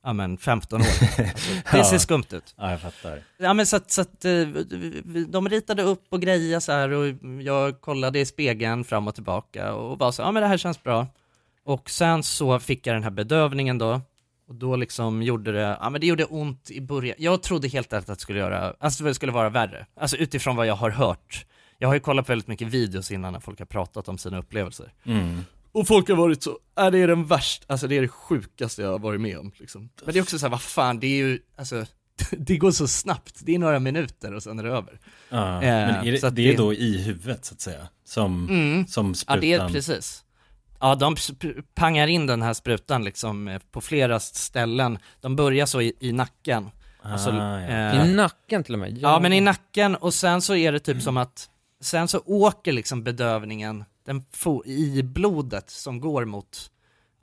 [0.05, 0.87] ja men 15 år.
[0.87, 1.23] Alltså,
[1.73, 1.85] det Ja.
[1.85, 2.55] ser skumt ut.
[2.57, 3.23] Ja, jag fattar.
[3.39, 4.33] Ja men så att, så att eh,
[5.29, 7.07] de ritade upp och grejer så här och
[7.43, 10.83] jag kollade i spegeln fram och tillbaka och bara så, ja men det här känns
[10.83, 11.07] bra.
[11.65, 14.01] Och sen så fick jag den här bedövningen då,
[14.49, 17.17] och då liksom gjorde det, ja men det gjorde ont i början.
[17.19, 19.87] Jag trodde helt ärligt att det skulle göra, alltså det skulle vara värre.
[19.97, 21.47] Alltså utifrån vad jag har hört.
[21.79, 24.39] Jag har ju kollat på väldigt mycket videos innan när folk har pratat om sina
[24.39, 24.93] upplevelser.
[25.05, 25.41] Mm.
[25.73, 28.83] Och folk har varit så, äh, det är den värsta, alltså det är det sjukaste
[28.83, 29.89] jag har varit med om liksom.
[30.05, 31.85] Men det är också så här, vad fan, det är ju, alltså,
[32.31, 35.01] det går så snabbt, det är några minuter och sen är det över.
[35.29, 37.61] Ja, Eh, men är det, så att det är det- då i huvudet så att
[37.61, 37.89] säga?
[38.05, 38.87] Som, Mm.
[38.87, 39.41] som Ja sprutan?
[39.41, 40.25] det är precis.
[40.83, 41.17] Ja de
[41.75, 44.99] pangar in den här sprutan liksom eh, på flera ställen.
[45.21, 46.71] De börjar så i, i nacken.
[47.03, 47.69] Alltså, Ah, ja.
[47.69, 48.99] eh, I nacken till och med?
[48.99, 52.73] Ja men i nacken och sen så är det typ som att, sen så åker
[52.73, 54.25] liksom bedövningen den
[54.67, 56.71] i blodet som går mot,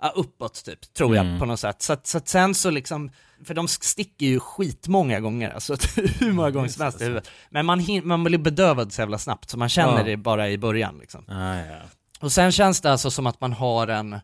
[0.02, 1.40] ja, uppåt typ, tror jag Mm.
[1.40, 1.82] på något sätt.
[1.82, 3.12] Så så att sen så liksom,
[3.46, 5.76] för de sticker ju skitmånga gånger, alltså
[6.20, 7.30] hur många gånger som helst i huvudet.
[7.50, 10.04] Men man, man blir bedövad så jävla snabbt så man känner Ja.
[10.04, 11.26] det bara i början liksom.
[11.28, 11.78] Ah, ja.
[12.20, 14.20] Och sen känns det alltså som att man har en,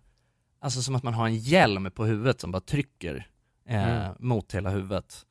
[0.59, 3.27] alltså som att man har en hjälm på huvudet som bara trycker
[3.69, 5.25] eh, mot hela huvudet.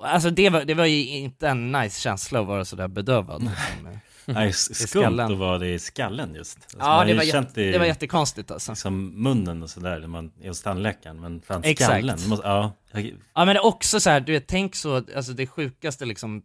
[0.00, 3.50] Alltså det var, det var ju inte en nice känsla att vara sådär bedövad.
[4.34, 6.58] Nej, skumt att vara det i skallen just.
[6.62, 8.72] Alltså, Ja det var, känt jätte, det var jättekonstigt alltså.
[8.72, 11.90] liksom munnen och sådär när man är hos tandläkaren, men fan Exakt.
[11.90, 12.72] skallen, måste, ja.
[12.92, 16.04] jag- Ja men det är också så här, du vet, tänk så, alltså det sjukaste
[16.04, 16.42] liksom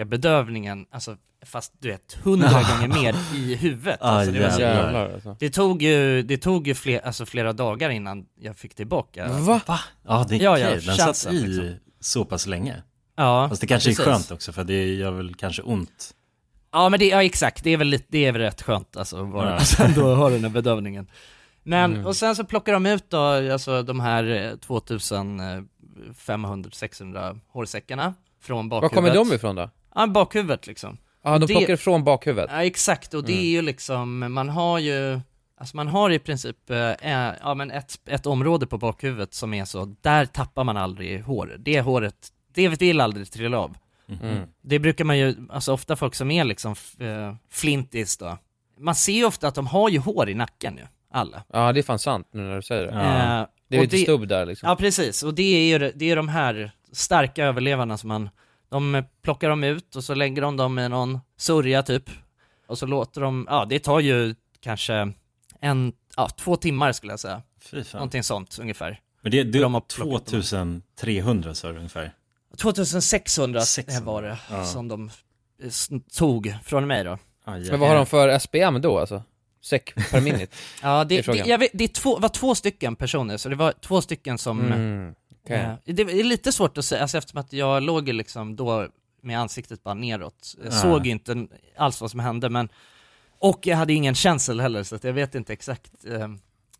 [0.00, 4.02] tandläkarbedövningen, alltså fast du vet, hundra gånger mer i huvudet.
[4.02, 5.10] Alltså, det, så, jävlar.
[5.14, 5.36] Alltså.
[5.38, 9.28] det tog ju, det tog ju fler, alltså flera dagar innan jag fick tillbaka.
[9.28, 9.60] Va?
[10.06, 10.80] Ja, det är Ja, ja, okej.
[10.86, 11.74] Den satt i liksom.
[12.00, 12.82] så pass länge.
[13.16, 14.06] Ja, Fast det kanske precis.
[14.06, 16.14] är skönt också, för det gör väl kanske ont.
[16.76, 19.22] Ja men det, ja exakt, det är väl, lite, det är väl rätt skönt alltså,
[19.22, 19.54] att vara, Ja.
[19.58, 21.06] alltså ändå ha den här bedövningen.
[21.62, 22.06] Men, Mm.
[22.06, 23.18] och sen så plockar de ut då,
[23.52, 24.52] alltså de här eh,
[26.26, 29.14] 2500-600 hårsäckarna från Var bakhuvudet.
[29.14, 29.70] kommer de ifrån då?
[29.94, 30.96] Ja, bakhuvudet liksom.
[31.24, 32.50] Ja, de Det- plockar ifrån bakhuvudet.
[32.52, 33.44] Ja exakt, och det Mm.
[33.44, 35.20] är ju liksom, man har ju,
[35.60, 39.54] alltså man har i princip, eh, eh, ja men ett, ett område på bakhuvudet som
[39.54, 41.56] är så, där tappar man aldrig hår.
[41.58, 43.76] Det håret, det vill aldrig trilla av.
[44.08, 44.48] Mm.
[44.62, 48.38] Det brukar man ju, alltså ofta folk som är liksom eh, flintis då,
[48.78, 51.42] man ser ju ofta att de har ju hår i nacken ju, alla.
[51.52, 52.92] Ja, det är fan sant nu när du säger det.
[52.92, 53.40] Ja.
[53.42, 54.68] Eh, Det är lite stubb där liksom.
[54.68, 58.28] Ja precis, och det är ju det är de här starka överlevarna som man,
[58.68, 62.10] de plockar dem ut och så lägger de dem i någon sörja typ,
[62.66, 65.12] och så låter de, ja det tar ju kanske
[65.60, 67.98] en, ja två timmar skulle jag säga, Fy fan.
[67.98, 69.00] någonting sånt ungefär.
[69.22, 70.20] Men det, det de har är dem.
[70.20, 72.12] 2300 sa du ungefär.
[72.56, 74.64] 2600 600, var det ja.
[74.64, 75.10] som de
[75.62, 77.18] eh, tog från mig då.
[77.44, 79.22] Ah, Men vad har de för SPM då alltså?
[79.64, 80.56] Säck per minute?
[80.82, 83.72] Ja, Det är det, jag vet, det två, var två stycken personer, så det var
[83.72, 84.60] två stycken som...
[84.72, 85.14] Mm.
[85.44, 85.56] okej.
[85.56, 88.88] eh, det är lite svårt att säga, alltså eftersom att jag låg liksom då
[89.22, 90.54] med ansiktet bara neråt.
[90.64, 90.76] Jag Ah.
[90.76, 92.68] såg inte alls vad som hände, men...
[93.38, 95.92] Och jag hade ingen känsel heller, så att jag vet inte exakt.
[96.08, 96.28] Eh,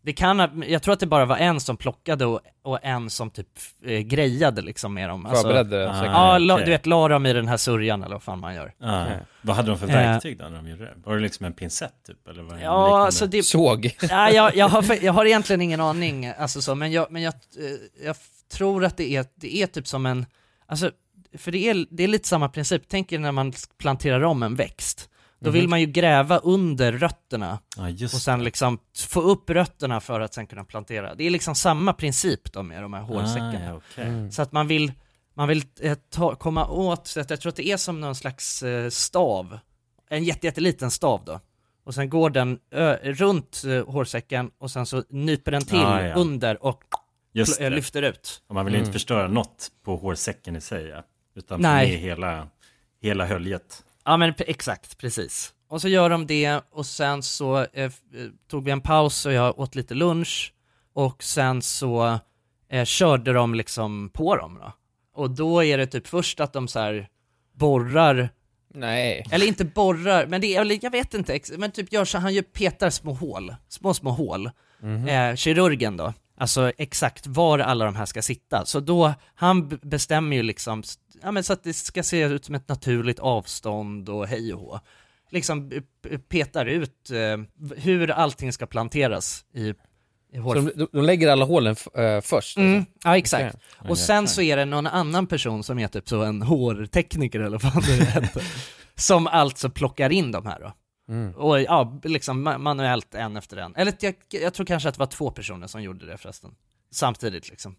[0.01, 3.29] det kan, jag tror att det bara var en som plockade och, och en som
[3.29, 3.47] typ
[3.85, 5.25] eh, grejade liksom med dem.
[5.25, 6.05] Alltså, Förberedde ah.
[6.05, 6.65] Ja, la, okej.
[6.65, 8.73] du vet, la dem i den här sörjan eller vad fan man gör.
[8.79, 9.17] Ah, Okej.
[9.41, 9.93] Vad hade de för Eh.
[9.93, 10.93] verktyg då när de gjorde det?
[11.05, 12.27] Var det liksom en pincett typ?
[12.27, 13.95] Eller var det en Ja, alltså det, Såg.
[14.09, 17.33] Ja, jag, jag, har, jag har egentligen ingen aning, alltså så, men jag, men jag,
[17.33, 18.15] eh, jag
[18.51, 20.25] tror att det är, det är typ som en,
[20.65, 20.91] alltså,
[21.37, 24.55] för det är, det är lite samma princip, tänk er när man planterar om en
[24.55, 25.09] växt.
[25.39, 29.99] Då vill man ju gräva under rötterna Ja, just och sen liksom få upp rötterna
[29.99, 31.15] för att sen kunna plantera.
[31.15, 33.59] Det är liksom samma princip då med de här hårsäckarna.
[33.65, 34.05] Ah, ja, okej.
[34.05, 34.31] Mm.
[34.31, 34.91] Så att man vill,
[35.33, 38.15] man vill eh, ta, komma åt, så att jag tror att det är som någon
[38.15, 39.59] slags eh, stav,
[40.09, 41.39] en jätte, jätteliten stav då.
[41.83, 46.01] Och sen går den ö, runt eh, hårsäcken och sen så nyper den till Ah,
[46.01, 46.15] ja.
[46.15, 46.83] under och
[47.33, 47.69] Just pl- det.
[47.75, 48.41] lyfter ut.
[48.47, 48.85] Och man vill ju Mm.
[48.87, 50.93] inte förstöra något på hårsäcken i sig,
[51.35, 51.91] utan Nej.
[51.91, 52.47] med hela,
[53.01, 53.83] hela höljet.
[54.07, 55.53] Ja men exakt, precis.
[55.69, 57.91] Och så gör de det och sen så eh, eh,
[58.49, 60.53] tog vi en paus och jag åt lite lunch
[60.93, 62.19] och sen så
[62.69, 64.73] eh, körde de liksom på dem då.
[65.21, 67.07] Och då är det typ först att de så här
[67.53, 68.29] borrar
[68.73, 69.25] Nej.
[69.31, 72.43] Eller inte borrar, men det är, jag vet inte, men typ gör så, han ju
[72.43, 74.49] petar små hål, små små hål.
[75.07, 78.65] Eh, kirurgen då, alltså exakt var alla de här ska sitta.
[78.65, 80.83] Så då, han bestämmer ju liksom,
[81.21, 84.59] ja men så att det ska se ut som ett naturligt avstånd och hej och
[84.59, 84.79] hå.
[85.29, 85.71] Liksom
[86.29, 89.73] petar ut eh, hur allting ska planteras i,
[90.33, 90.55] i hår.
[90.55, 92.57] Så de, de, lägger alla hålen eh, först?
[92.57, 92.91] Mm, Alltså.
[93.03, 93.55] ja exakt.
[93.79, 93.91] Okej.
[93.91, 97.59] Och sen så är det någon annan person som är typ så en hårtekniker eller
[97.59, 98.43] vad det heter.
[98.95, 100.73] som alltså plockar in de här då.
[101.09, 101.35] Mm.
[101.35, 103.75] Och ja, liksom ma- manuellt en efter en.
[103.75, 106.55] Eller jag, jag tror kanske att det var två personer som gjorde det förresten.
[106.91, 107.75] Samtidigt liksom.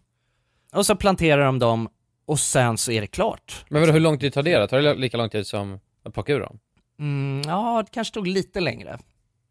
[0.73, 1.89] Och så planterar de dem
[2.25, 3.65] och sen så är det klart.
[3.69, 4.67] Men vadå, hur lång tid tar det då?
[4.67, 6.59] Tar det lika lång tid som att plocka ur dem?
[6.99, 8.99] Mm, ja, det kanske tog lite längre.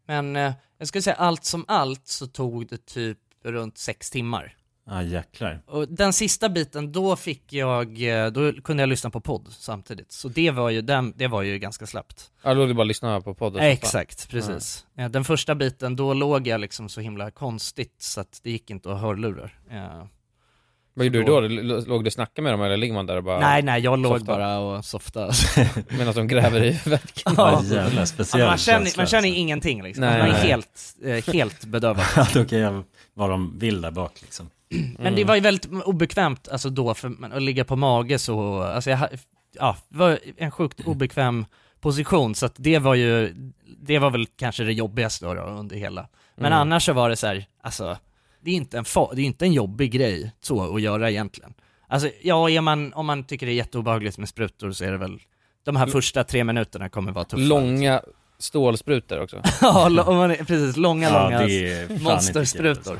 [0.07, 4.55] Men eh, jag skulle säga allt som allt så tog det typ runt sex timmar.
[4.89, 5.61] Ja jäklar.
[5.67, 10.11] Och den sista biten, då fick jag, eh, då kunde jag lyssna på podd samtidigt.
[10.11, 12.31] Så det var ju, den, det var ju ganska slappt.
[12.43, 13.61] Ja, då låg du bara och lyssnade på podden.
[13.63, 14.85] Exakt, precis.
[14.97, 18.69] Eh, Den första biten, då låg jag liksom så himla konstigt så att det gick
[18.69, 19.59] inte att ha hörlurar.
[19.71, 20.03] Eh,
[20.93, 21.39] Vad gjorde du då?
[21.87, 23.99] Låg du och snackade med dem eller ligger man där och bara Nej, nej, jag
[23.99, 24.25] låg softa?
[24.37, 25.33] bara och softade.
[25.97, 27.33] medan de gräver i vätkan?
[27.37, 29.39] Ja jävlar, Ja, speciell man, känner, känsla, man känner alltså.
[29.39, 30.01] ingenting liksom.
[30.05, 30.47] Nej, man är nej.
[30.47, 32.05] helt, helt bedövad.
[32.15, 34.49] Ja då kan jag vara de vill där bak liksom.
[34.99, 38.89] Men det var ju väldigt obekvämt alltså då för att ligga på mage så, alltså
[38.89, 39.09] jag,
[39.59, 41.45] ja, det var en sjukt obekväm
[41.81, 43.33] position så att det var ju,
[43.77, 46.07] det var väl kanske det jobbigaste då, då under hela.
[46.35, 46.59] Men Mm.
[46.59, 47.97] annars så var det så här, alltså,
[48.41, 51.53] det är inte en, det är inte en jobbig grej så att göra egentligen.
[51.87, 54.97] Alltså, ja, är man, om man tycker det är jätteobehagligt med sprutor så är det
[54.97, 55.19] väl,
[55.63, 57.43] de här första tre minuterna kommer vara tuffa.
[57.43, 58.01] Långa
[58.39, 59.41] stålsprutor också.
[59.61, 62.99] ja, precis, långa, Ja långa fan inte kul, monstersprutor.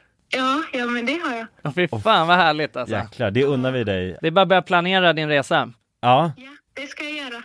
[0.31, 1.47] Ja, ja men det har jag.
[1.61, 2.95] Ja, fy fan vad härligt alltså.
[2.95, 4.17] Jäklar, det unnar vi dig.
[4.21, 5.71] Det är bara att börja planera din resa.
[6.01, 7.43] Ja, Ja, det ska jag göra.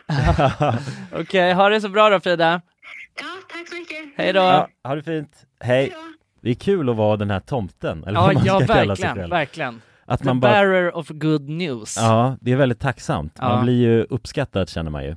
[1.20, 2.60] Okej, ha det så bra då Frida.
[3.20, 3.96] Ja, tack så mycket.
[4.16, 4.40] Hej då.
[4.40, 5.46] ja ha det fint.
[5.60, 5.92] Hej.
[6.42, 8.96] Det är kul att vara den här tomten, eller Ja, vad man ja ska kalla
[8.96, 9.30] sig verkligen, själv.
[9.30, 9.80] verkligen.
[10.08, 11.96] Att The man bara, bearer of good news.
[12.00, 13.40] ja, det är väldigt tacksamt.
[13.40, 13.62] Man Ja.
[13.62, 15.16] blir ju uppskattad känner man ju.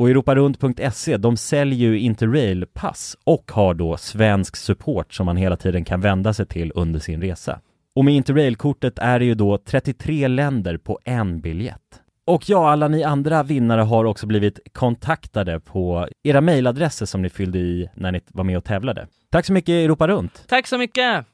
[0.00, 5.84] Och europarunt.se, de säljer ju Interrail-pass och har då svensk support som man hela tiden
[5.84, 7.60] kan vända sig till under sin resa.
[7.94, 12.02] Och med Interrail-kortet är det ju då 33 länder på en biljett.
[12.24, 17.30] Och ja, alla ni andra vinnare har också blivit kontaktade på era mejladresser som ni
[17.30, 19.06] fyllde i när ni var med och tävlade.
[19.30, 20.44] Tack så mycket Europa Runt!
[20.48, 21.26] Tack så mycket!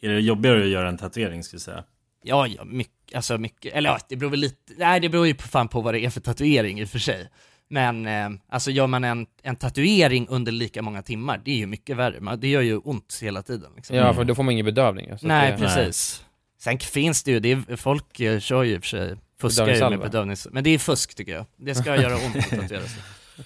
[0.00, 1.84] Är det jobbigare att göra en tatuering skulle jag säga?
[2.22, 5.34] Ja, ja, mycket, alltså mycket, eller ja, det beror väl lite, nej det beror ju
[5.34, 7.28] på fan på vad det är för tatuering i och för sig.
[7.72, 11.66] Men eh, alltså gör man en, en tatuering under lika många timmar, det är ju
[11.66, 12.20] mycket värre.
[12.20, 13.70] Man, det gör ju ont hela tiden.
[13.76, 13.96] Liksom.
[13.96, 15.10] Ja, för då får man ingen bedövning.
[15.10, 15.26] alltså.
[15.26, 16.24] Nej, det, precis.
[16.58, 19.68] Sen finns det ju, det är, folk eh, kör ju i och för sig, fuskar
[19.68, 20.48] ju med bedövnings...
[20.50, 21.46] Men det är fusk tycker jag.
[21.56, 23.02] Det ska göra ont att tatuera sig.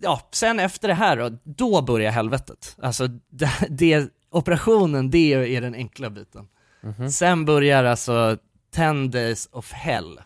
[0.00, 2.76] Ja, sen efter det här då, då börjar helvetet.
[2.82, 6.48] Alltså, det, det, operationen, det är den enkla biten.
[6.82, 7.10] Mhm.
[7.10, 8.36] Sen börjar alltså
[8.74, 10.20] 10 days of hell.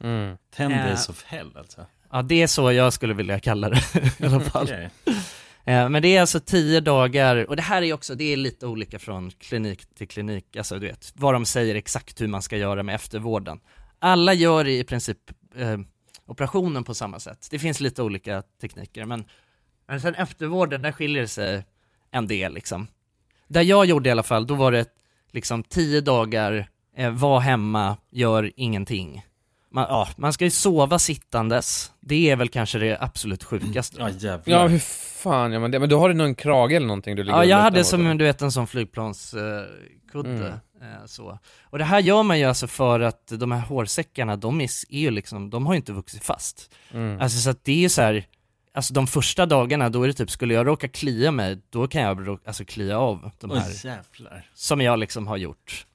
[0.00, 0.36] Mm.
[0.56, 0.86] Ten Eh.
[0.86, 1.86] days of hell alltså.
[2.12, 3.82] Ja, det är så jag skulle vilja kalla det
[4.18, 4.64] i alla fall.
[4.64, 4.90] Okej.
[5.64, 8.66] Eh, Men det är alltså tio dagar, och det här är också, det är lite
[8.66, 12.56] olika från klinik till klinik, alltså du vet, vad de säger exakt hur man ska
[12.56, 13.60] göra med eftervården.
[13.98, 15.18] Alla gör i princip
[15.56, 15.78] eh,
[16.26, 17.48] operationen på samma sätt.
[17.50, 19.24] Det finns lite olika tekniker, men,
[19.88, 21.64] men sen eftervården, där skiljer det sig
[22.10, 22.86] en del liksom.
[23.48, 24.86] Där jag gjorde i alla fall, då var det
[25.30, 29.22] liksom tio dagar, eh, var hemma, gör ingenting.
[29.72, 33.96] Man, ja, man ska ju sova sittandes, det är väl kanske det absolut sjukaste.
[34.00, 34.42] Ja jävlar.
[34.58, 34.78] Ja, hur
[35.22, 35.78] fan gör man det?
[35.78, 38.18] Men då har du någon krage eller någonting du ligger Ja, jag hade som en,
[38.18, 39.60] du vet en sån flygplanskudde,
[40.24, 40.52] Mm.
[40.92, 41.38] eh, så.
[41.62, 44.98] Och det här gör man ju alltså för att de här hårsäckarna, de är, är
[45.00, 46.74] ju liksom, de har ju inte vuxit fast.
[46.92, 47.20] Mm.
[47.20, 48.26] Alltså så att det är ju så här,
[48.74, 52.02] alltså de första dagarna, då är det typ, skulle jag råka klia mig, då kan
[52.02, 54.46] jag alltså klia av de här, Oj jävlar.
[54.54, 55.86] som jag liksom har gjort.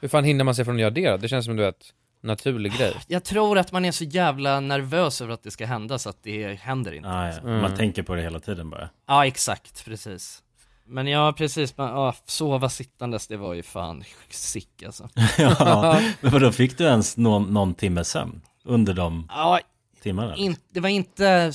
[0.00, 1.16] Hur fan hinner man sig från att göra det då?
[1.16, 1.92] Det känns som du vet,
[2.26, 2.94] naturlig grej.
[3.06, 6.22] Jag tror att man är så jävla nervös över att det ska hända så att
[6.22, 7.08] det händer inte.
[7.08, 7.38] Ah, ja.
[7.38, 7.60] Mm.
[7.60, 8.88] Man tänker på det hela tiden bara.
[9.06, 10.42] Ja, exakt, precis.
[10.88, 15.08] Men ja, precis, man, ja, sova sittandes, det var ju fan sick alltså.
[15.38, 19.60] ja, men vadå, fick du ens någon, någon timme sömn under de Ja,
[20.02, 20.36] timmarna?
[20.36, 21.52] in, det var inte,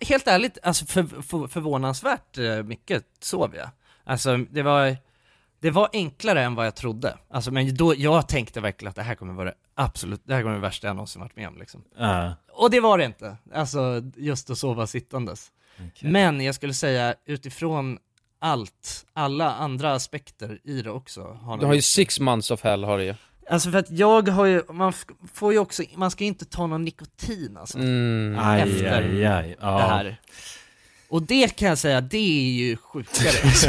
[0.00, 3.68] helt ärligt, alltså för, för, förvånansvärt eh, mycket sov jag.
[4.04, 4.96] Alltså det var,
[5.60, 7.16] det var enklare än vad jag trodde.
[7.30, 10.52] Alltså men då, jag tänkte verkligen att det här kommer vara absolut, det här kommer
[10.52, 11.84] vara det värsta jag någonsin varit med om liksom.
[11.98, 15.52] Ja, Och det var det inte, alltså just att sova sittandes.
[15.74, 16.10] okej.
[16.10, 17.98] Men jag skulle säga utifrån
[18.38, 21.22] allt, alla andra aspekter i det också.
[21.22, 23.14] Har Du har ju six months of hell har du ju.
[23.50, 24.92] Alltså för att jag har ju, man
[25.32, 27.78] får ju också, man ska ju inte ta någon nikotin alltså.
[27.78, 28.38] Mm.
[28.40, 29.56] Aj, efter aj, aj.
[29.60, 29.76] Ja.
[29.76, 30.20] det här.
[31.08, 33.68] Och det kan jag säga, det är ju sjukare alltså.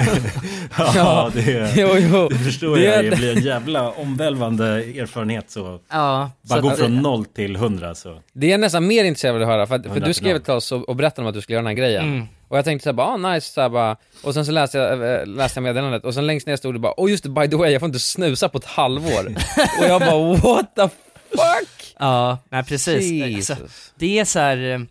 [0.96, 2.28] Ja, det, Jo, jo.
[2.30, 3.06] det förstår Det- jag.
[3.06, 5.80] Det blir en jävla omvälvande erfarenhet så.
[5.90, 8.22] Ja, så Bara gå från noll till hundra så.
[8.34, 10.54] Det är jag nästan mer intresserad av att höra, för, att, för du skrev till
[10.54, 12.04] oss och, och berättade om att du skulle göra den här grejen.
[12.04, 12.28] Mm.
[12.48, 15.20] Och jag tänkte såhär bara, ah, nice, så här, bara, och sen så läste jag,
[15.22, 17.48] äh, läste jag meddelandet, och sen längst ner stod det bara, oh just det, by
[17.48, 19.26] the way, jag får inte snusa på ett halvår.
[19.80, 20.82] och jag bara, what the
[21.30, 21.96] fuck?
[22.00, 23.04] Ja, nej precis.
[23.12, 23.50] Jesus.
[23.50, 24.88] Alltså, det är så här.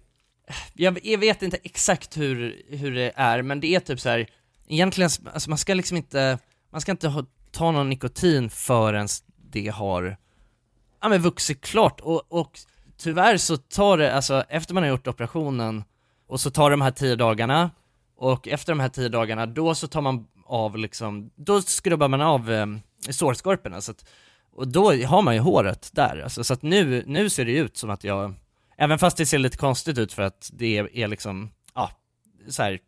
[0.75, 4.27] Jag, jag vet inte exakt hur, hur det är, men det är typ så här.
[4.67, 6.39] egentligen, alltså man ska liksom inte,
[6.71, 9.09] man ska inte ha, ta någon nikotin förrän
[9.51, 10.17] det har,
[11.03, 12.59] ja men vuxit klart, och, och
[12.97, 15.85] tyvärr så tar det, alltså efter man har gjort operationen,
[16.27, 17.71] och så tar det de här tio dagarna,
[18.17, 22.21] och efter de här tio dagarna, då så tar man av liksom, då skrubbar man
[22.21, 22.67] av eh,
[23.11, 24.05] sårskorporna, så att,
[24.53, 27.77] och då har man ju håret där, alltså, så att nu, nu ser det ut
[27.77, 28.35] som att jag,
[28.77, 31.91] även fast det ser lite konstigt ut för att det är, är liksom, ja,
[32.49, 32.79] så här.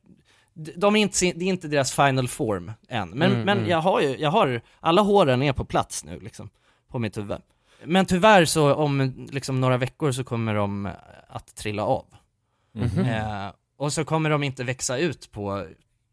[0.76, 3.70] De är inte, det är inte deras final form än, men, Mm, men mm.
[3.70, 6.50] jag har ju, jag har, alla håren är på plats nu liksom,
[6.88, 7.38] på mitt huvud.
[7.84, 10.88] Men tyvärr så om liksom några veckor så kommer de
[11.28, 12.06] att trilla av.
[12.72, 13.04] Mhm.
[13.04, 15.66] Eh, och så kommer de inte växa ut på,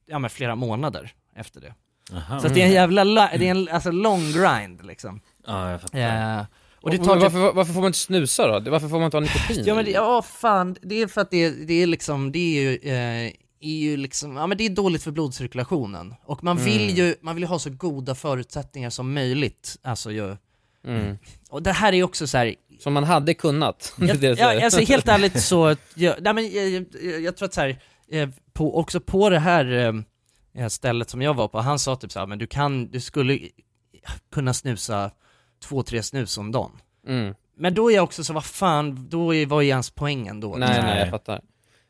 [0.05, 1.73] ja men flera månader efter det.
[2.13, 2.39] Aha.
[2.39, 5.21] Så att det är en jävla, la- det är en alltså long grind liksom.
[5.47, 6.39] Ja, jag fattar.
[6.39, 6.45] Eh,
[6.85, 8.71] och det tar typ varför, varför får man inte snusa då?
[8.71, 9.63] Varför får man inte ha nikotin?
[9.65, 12.61] Ja men det, ja fan, det är för att det, det är liksom, det är
[12.61, 13.31] ju, eh,
[13.61, 16.15] är ju liksom, ja men det är dåligt för blodcirkulationen.
[16.25, 16.95] Och man vill Mm.
[16.95, 20.35] ju, man vill ju ha så goda förutsättningar som möjligt, alltså ju.
[20.87, 21.17] Mm.
[21.49, 23.93] Och det här är ju också så här, Som man hade kunnat.
[23.97, 27.53] Jag, det ja, alltså helt ärligt så, jag, nej men jag, jag, jag tror att
[27.53, 27.77] så här,
[28.11, 29.93] eh, på, också på det här
[30.57, 32.99] eh, stället som jag var på, han sa typ så här, men du kan, du
[32.99, 33.39] skulle
[34.33, 35.11] kunna snusa
[35.59, 36.71] två, tre snus om dagen.
[37.07, 37.35] Mm.
[37.57, 40.55] Men då är jag också så, vad fan, då är, vad är ens poängen då?
[40.57, 41.41] Nej, nej, jag fattar.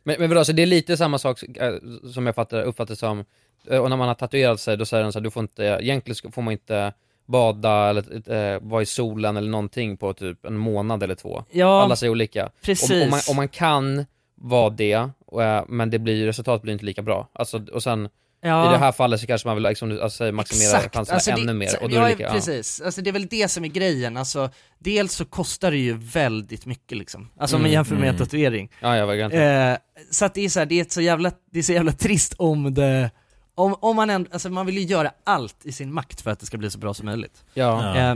[0.04, 1.74] Men, men vadå, så det är lite samma sak eh,
[2.14, 3.26] som jag fattar, uppfattar som,
[3.68, 5.64] eh, och när man har tatuerat sig, då säger den så här, du får inte,
[5.64, 6.94] egentligen får man inte
[7.26, 11.44] bada eller eh, vara i solen eller någonting på typ en månad eller två.
[11.52, 12.52] Ja, Alla säger olika.
[12.62, 12.92] precis.
[12.92, 14.06] Om, om, man, om man kan
[14.36, 17.30] vara det, och, men det blir, resultatet blir inte lika bra.
[17.34, 18.10] Alltså, och sen
[18.46, 18.70] Ja.
[18.70, 21.54] i det här fallet så kanske man vill liksom, alltså, maximera chanserna Alltså, det- ännu
[21.54, 21.84] mer.
[21.84, 22.32] Och då är ja, det lika, ja.
[22.32, 22.82] precis.
[22.82, 26.66] Alltså det är väl det som är grejen, alltså dels så kostar det ju väldigt
[26.66, 27.30] mycket liksom.
[27.40, 28.26] Alltså om man Mm, jämför med en mm.
[28.26, 28.72] tatuering.
[28.80, 29.32] Ja, ja.
[29.32, 29.78] Eh,
[30.12, 31.92] så att det är så här, det är ett så jävla, det är så jävla
[31.92, 33.12] trist om det,
[33.56, 36.40] om, om man ändå, alltså man vill ju göra allt i sin makt för att
[36.40, 37.44] det ska bli så bra som möjligt.
[37.54, 37.98] Ja.
[37.98, 38.16] Eh,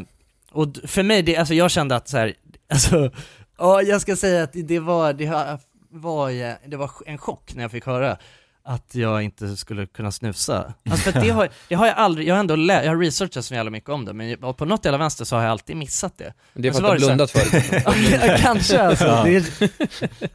[0.51, 2.33] och för mig, det, alltså jag kände att så här,
[2.73, 3.11] alltså,
[3.57, 5.25] ja jag ska säga att det, var, det
[5.89, 8.17] var, det var en chock när jag fick höra
[8.69, 10.73] att jag inte skulle kunna snusa.
[10.89, 13.45] Alltså för det har, det har jag aldrig, jag har ändå lä- jag har researchat
[13.45, 16.17] så jävla mycket om det, men på något jävla vänster så har jag alltid missat
[16.17, 16.33] det.
[16.53, 17.63] Det är för att du har det blundat förut.
[18.21, 19.05] Ja, Kanske alltså.
[19.05, 19.23] Ja.
[19.23, 19.43] Det är,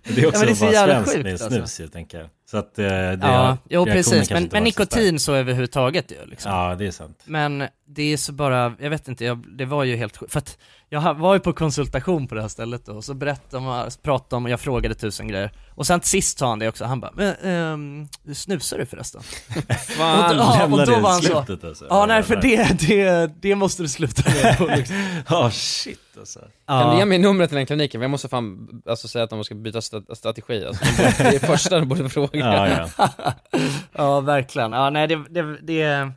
[0.14, 1.66] Det är också Ja, men det är så jävla sjukt, med alltså.
[1.66, 2.28] snus tänker jag.
[2.50, 6.10] Så att eh, det, ja, jo reaktionen precis, men, men var så nikotin så överhuvudtaget
[6.10, 6.52] ju liksom.
[6.52, 7.22] Ja, det är sant.
[7.24, 10.58] Men det är så bara, jag vet inte, jag, det var ju helt för att
[10.88, 14.36] jag var ju på konsultation på det här stället då, och så berättade man, pratade
[14.36, 15.50] om, och jag frågade tusen grejer.
[15.74, 19.22] Och sen till sist sa han det också, han bara, men ehm, snusar du förresten?
[19.96, 21.86] Fan, och, ja, och då var han så, alltså.
[21.88, 24.96] ja nej för det, det, det måste du sluta med liksom.
[25.28, 26.40] Ja, shit alltså.
[26.66, 27.06] Kan du ge ja.
[27.06, 27.98] mig numret till den kliniken?
[27.98, 29.80] För jag måste fan alltså, säga att de ska byta
[30.14, 30.84] strategi alltså.
[31.18, 32.30] Det är första du borde fråga.
[32.38, 33.34] Ja, ja.
[33.92, 36.12] ja verkligen, ja nej det, det, det,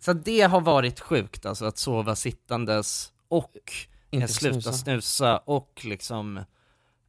[0.00, 3.52] så det har varit sjukt alltså att sova sittandes och
[4.10, 4.72] Inte eh, sluta snusa.
[4.72, 5.38] snusa.
[5.38, 6.40] och liksom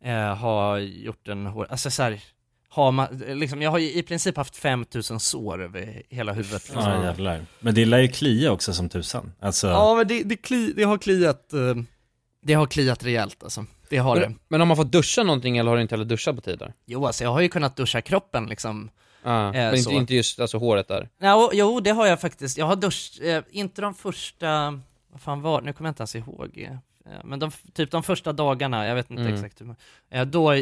[0.04, 2.22] eh, ha gjort en hår, alltså så här,
[2.70, 6.92] har man, liksom, jag har ju i princip haft 5000 sår över hela huvudet liksom.
[6.92, 7.46] Ja, jävlar.
[7.60, 9.34] Men det lär ju klia också som tusan.
[9.40, 11.76] Alltså, Ja men det, det, kli, det har kliat, eh,
[12.42, 14.22] det har kliat rejält alltså, det har det.
[14.22, 16.74] Men, men har man fått duscha någonting eller har du inte heller duschat på tider?
[16.86, 18.90] Jo alltså jag har ju kunnat duscha kroppen liksom
[19.24, 21.10] Ja, men inte, inte just alltså håret där.
[21.18, 22.58] Ja, jo, det har jag faktiskt.
[22.58, 24.80] Jag har dusch, eh, inte de första,
[25.12, 26.68] vad fan var nu kommer jag inte ens ihåg.
[27.06, 29.34] Eh, men de, typ de första dagarna, jag vet inte Mm.
[29.34, 29.76] exakt hur
[30.10, 30.54] eh, då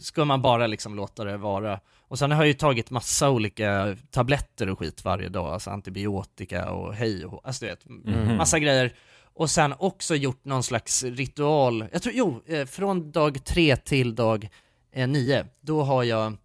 [0.00, 1.80] ska man bara liksom låta det vara.
[2.08, 6.70] Och sen har jag ju tagit massa olika tabletter och skit varje dag, alltså antibiotika
[6.70, 8.36] och hej och alltså du vet, Mhm.
[8.36, 8.92] massa grejer.
[9.36, 14.14] Och sen också gjort någon slags ritual, jag tror, jo, eh, från dag tre till
[14.14, 14.48] dag
[14.92, 16.36] eh, nio, då har jag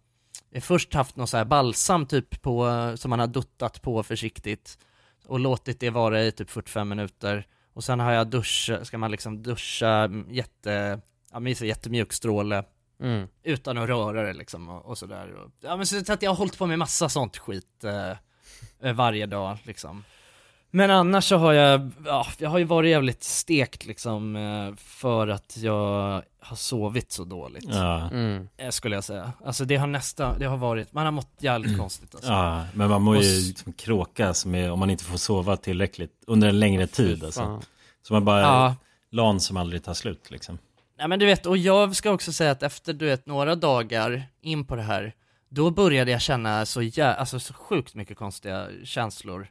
[0.50, 2.66] eh, först haft någon så här balsam typ på,
[2.96, 4.78] som man har duttat på försiktigt
[5.26, 9.10] och låtit det vara i typ 45 minuter och sen har jag duscha, ska man
[9.10, 11.00] liksom duscha mm, jätte,
[11.32, 12.64] ja men så jättemjuk stråle
[13.00, 13.28] Mm.
[13.42, 15.34] utan att röra det liksom och, och sådär.
[15.60, 19.58] Ja men så att jag har hållit på med massa sånt skit eh, varje dag
[19.64, 20.04] liksom.
[20.74, 25.28] Men annars så har jag, ja, jag har ju varit jävligt stekt liksom eh, för
[25.28, 27.64] att jag har sovit så dåligt.
[27.68, 28.08] ja.
[28.10, 28.48] Mm.
[28.56, 29.32] eh, Skulle jag säga.
[29.44, 32.30] Alltså det har nästan, det har varit, man har mått jävligt konstigt alltså.
[32.30, 36.48] ja, men man mår ju liksom kråkas med om man inte får sova tillräckligt under
[36.48, 37.62] en längre tid alltså.
[38.02, 38.76] Så man bara, Ja.
[39.10, 40.58] lan som aldrig tar slut liksom.
[40.98, 44.22] Nej men du vet, och jag ska också säga att efter du vet några dagar
[44.40, 45.12] in på det här,
[45.48, 49.48] då började jag känna så jä- alltså så sjukt mycket konstiga känslor.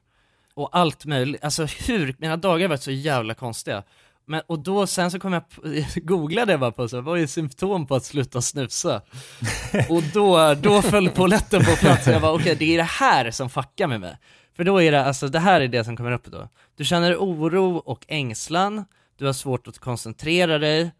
[0.61, 3.83] Och allt möjligt, alltså hur, mina dagar har varit så jävla konstiga.
[4.25, 5.61] Men, och då sen så kom jag, på,
[5.95, 9.01] googlade jag bara på så, vad är symptom på att sluta snusa?
[9.89, 12.07] och då, då föll polletten på plats.
[12.07, 14.17] Och jag bara okej, det är det här som fuckar med mig.
[14.55, 16.49] För då är det, alltså det här är det som kommer upp då.
[16.75, 18.85] Du känner oro och ängslan,
[19.17, 20.91] du har svårt att koncentrera dig,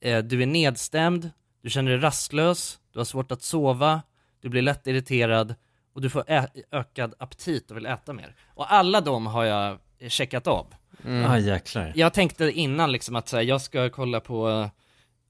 [0.00, 1.30] eh, du är nedstämd,
[1.62, 4.02] du känner dig rastlös, du har svårt att sova,
[4.40, 5.54] du blir lätt irriterad
[5.94, 8.34] och du får ä- ökad aptit och vill äta mer.
[8.54, 9.78] Och alla de har jag
[10.08, 10.74] checkat av.
[11.04, 11.30] Mm.
[11.30, 11.92] Ah jäklar.
[11.96, 14.48] Jag tänkte innan liksom att så här, jag ska kolla på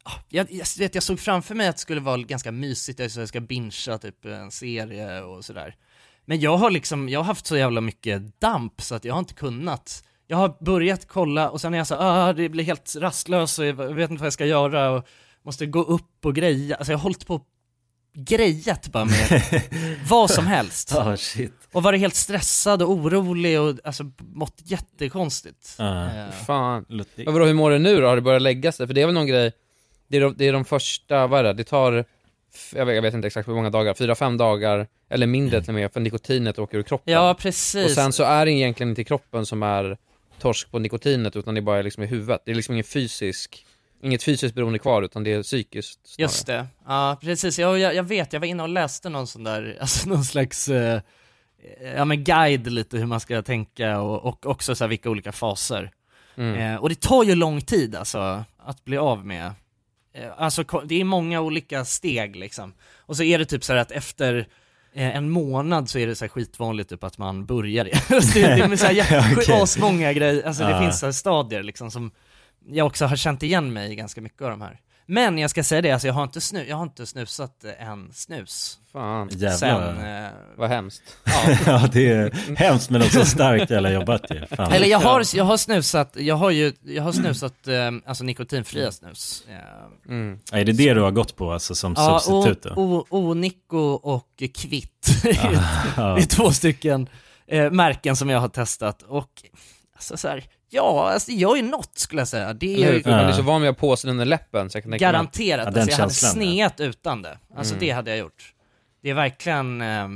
[0.02, 3.10] ah, jag, jag, vet, jag såg framför mig att det skulle vara ganska mysigt, jag,
[3.10, 5.76] så jag ska bingea typ en serie och sådär.
[6.24, 9.18] Men jag har liksom, jag har haft så jävla mycket damp så att jag har
[9.18, 12.96] inte kunnat jag har börjat kolla och sen är jag så ah, det blir helt
[12.96, 15.06] rastlös och jag vet inte vad jag ska göra och
[15.42, 17.40] måste gå upp och greja, alltså jag har hållit på
[18.14, 19.42] grejat bara med
[20.08, 20.92] vad som helst.
[20.94, 21.52] Oh, shit.
[21.72, 25.74] Och varit helt stressad och orolig och alltså mått jättekonstigt.
[25.78, 26.04] Ja.
[26.04, 26.84] Eh, Fan.
[27.26, 28.06] Vadå, hur mår du nu då?
[28.06, 28.86] Har det börjat lägga sig?
[28.86, 29.52] För det är väl någon grej,
[30.08, 31.52] det är de, det är de första, vad är det?
[31.52, 32.04] Det tar,
[32.74, 35.70] jag vet, jag vet inte exakt hur många dagar, fyra, fem dagar, eller mindre till
[35.70, 37.14] och med, för nikotinet åker ur kroppen.
[37.14, 37.84] Ja, precis.
[37.84, 39.96] Och sen så är det egentligen inte kroppen som är
[40.38, 42.42] torsk på nikotinet, utan det är bara liksom i huvudet.
[42.44, 43.66] Det är liksom ingen fysisk,
[44.04, 46.22] inget fysiskt beroende kvar, utan det är psykiskt snarare.
[46.30, 47.58] Just det, ja precis.
[47.58, 50.68] Jag, jag, jag vet, jag var inne och läste någon sån där, alltså någon slags,
[50.68, 51.00] eh,
[51.96, 55.32] ja men guide lite hur man ska tänka och, och också så här vilka olika
[55.32, 55.90] faser.
[56.36, 56.54] Mm.
[56.74, 59.52] Eh, och det tar ju lång tid alltså, att bli av med.
[60.14, 62.74] Eh, alltså det är många olika steg liksom.
[62.96, 64.46] Och så är det typ så här att efter
[64.94, 68.14] eh, en månad så är det så här skitvanligt typ att man börjar det, det
[68.16, 69.62] är så här, jä- Okej.
[69.62, 70.80] asmånga grejer, alltså det Ja.
[70.80, 72.10] finns så här stadier liksom som
[72.66, 74.80] jag också har känt igen mig i ganska mycket av de här.
[75.06, 78.12] Men jag ska säga det, alltså jag har inte, snu, jag har inte snusat en
[78.12, 79.56] snus Fan, Jävlar.
[79.56, 81.02] sen, eh, vad hemskt.
[81.66, 84.46] ja, det är hemskt men också starkt jävla jobbat ju.
[84.46, 84.72] Fan.
[84.72, 87.74] Eller jag har, jag har snusat, jag har ju, jag har snusat eh,
[88.06, 89.44] alltså nikotinfria snus.
[89.50, 89.54] Eh,
[90.08, 90.38] Mm.
[90.52, 92.82] Ja, Är det det du har gått på alltså som Ja, substitut o, då?
[92.82, 95.06] o, Onico och Kvitt.
[95.22, 95.38] det
[95.96, 96.18] Ja.
[96.18, 97.08] är två stycken
[97.46, 99.30] eh, märken som jag har testat och
[99.94, 102.52] alltså så här, ja, alltså det gör ju något skulle jag säga.
[102.52, 103.32] Det är ju man Ja.
[103.32, 105.70] så van vid att ha påsen under läppen, så jag kan tänka mig- garanterat, Ja,
[105.70, 106.68] den alltså jag hade känslan, ja.
[106.68, 107.38] sneat utan det.
[107.56, 107.80] Alltså Mm.
[107.86, 108.54] det hade jag gjort.
[109.02, 110.08] Det är verkligen, eh,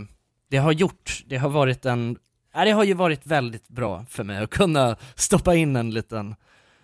[0.51, 2.16] det har gjort, det har varit en,
[2.55, 6.35] ja, det har ju varit väldigt bra för mig att kunna stoppa in en liten,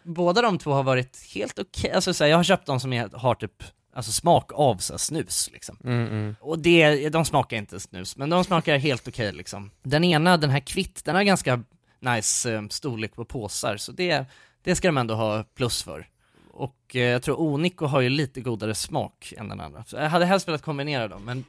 [0.03, 2.93] båda de två har varit helt okej, alltså så här, jag har köpt de som
[2.93, 3.63] är, har typ,
[3.95, 5.79] alltså smak av så här, snus liksom.
[5.85, 6.37] Mm, mm.
[6.41, 9.71] Och det, de smakar inte snus, men de smakar helt okej liksom.
[9.83, 11.63] Den ena, den här Kvitt, den har ganska
[12.05, 14.25] nice eh, storlek på påsar, så det,
[14.63, 16.07] det ska de ändå ha plus för.
[16.53, 19.85] Och eh, jag tror Onico har ju lite godare smak än den andra.
[19.85, 21.45] Så jag hade helst velat kombinera dem, men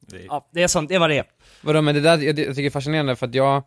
[0.00, 1.24] Det- ja, det är sånt, det var det är.
[1.62, 3.62] Vadå, men det där, jag, jag tycker det är fascinerande för att jag,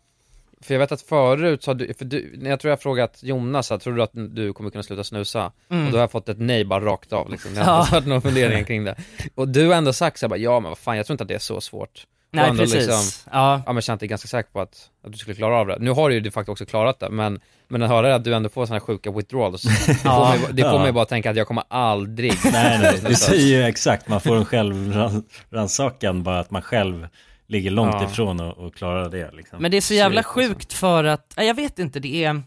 [0.62, 2.82] för jag vet att förut så har du, för du, när jag tror jag har
[2.82, 5.52] frågat Jonas, så tror du att du kommer kunna sluta snusa?
[5.70, 5.86] Mm.
[5.86, 7.82] Och då har jag fått ett nej bara rakt av liksom, det har Ja.
[7.82, 8.96] inte varit någon fundering kring det.
[9.36, 11.24] Och du har ändå sagt så här, bara, ja men vad fan, jag tror inte
[11.24, 12.08] att det är så svårt.
[12.32, 13.62] Nej ändå precis, liksom, ja.
[13.66, 15.78] ja men känt dig ganska säker på att, att du skulle klara av det.
[15.80, 18.34] Nu har du ju de facto också klarat det, men, men att höra att du
[18.36, 20.30] ändå får sådana här sjuka withdrawals, det får, Ja.
[20.30, 20.84] mig, det får Ja.
[20.84, 24.36] mig bara tänka att jag kommer aldrig Nej, nej, du säger ju exakt, man får
[24.36, 27.08] en självrannsakan bara att man själv
[27.48, 28.06] ligger långt Ja.
[28.06, 29.62] ifrån och, och klarar det liksom.
[29.62, 30.34] Men det är så jävla alltså.
[30.34, 32.44] sjukt för att, ja, jag vet inte, det är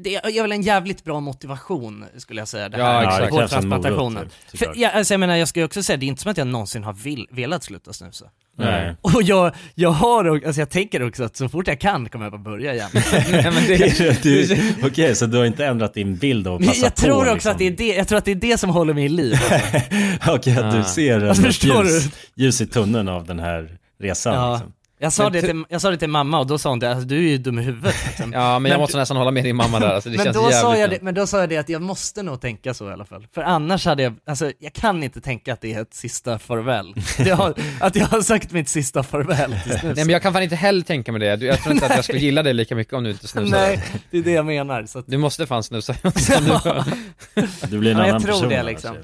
[0.00, 3.22] det är väl en jävligt bra motivation skulle jag säga, det Ja, här exakt.
[3.26, 4.28] en morot, hårtransplantationen.
[4.50, 6.30] typ, För, ja, alltså jag menar, jag ska ju också säga, det är inte som
[6.30, 8.24] att jag någonsin har vill, velat sluta snusa.
[8.58, 8.96] Nej.
[9.02, 12.32] Och jag, jag har, alltså jag tänker också att så fort jag kan kommer jag
[12.32, 12.88] bara börja igen.
[14.82, 17.20] Okej, så du har inte ändrat din bild av att Men passa jag tror på,
[17.20, 17.52] också liksom.
[17.52, 19.36] att det är det, jag tror att det är det som håller mig i liv.
[20.28, 20.76] Okej, att Ah.
[20.76, 24.52] du ser Alltså, ljus, ljus i tunneln av den här resan Ja.
[24.52, 24.72] liksom.
[24.98, 26.90] Jag sa, Men det till, jag sa det till mamma och då sa hon det,
[26.90, 28.32] alltså, du är ju dum i huvudet liksom.
[28.32, 30.36] ja men jag Men- måste nästan hålla med din mamma där, alltså det men, känns
[30.36, 32.90] då sa jag det, men då sa jag det att jag måste nog tänka så
[32.90, 33.26] i alla fall.
[33.34, 36.94] För annars hade jag, alltså jag kan inte tänka att det är ett sista farväl.
[37.36, 39.72] Har, att jag har sagt mitt sista farväl till.
[39.82, 42.04] Nej men jag kan fan inte heller tänka mig det, jag tror inte att jag
[42.04, 43.62] skulle gilla dig lika mycket om du inte snusade.
[43.66, 44.86] Nej, det är det jag menar.
[44.86, 48.48] Så att, Du måste fan snusa du Du blir en Ja, jag annan tror person
[48.48, 48.94] det, liksom.
[48.94, 49.00] ju.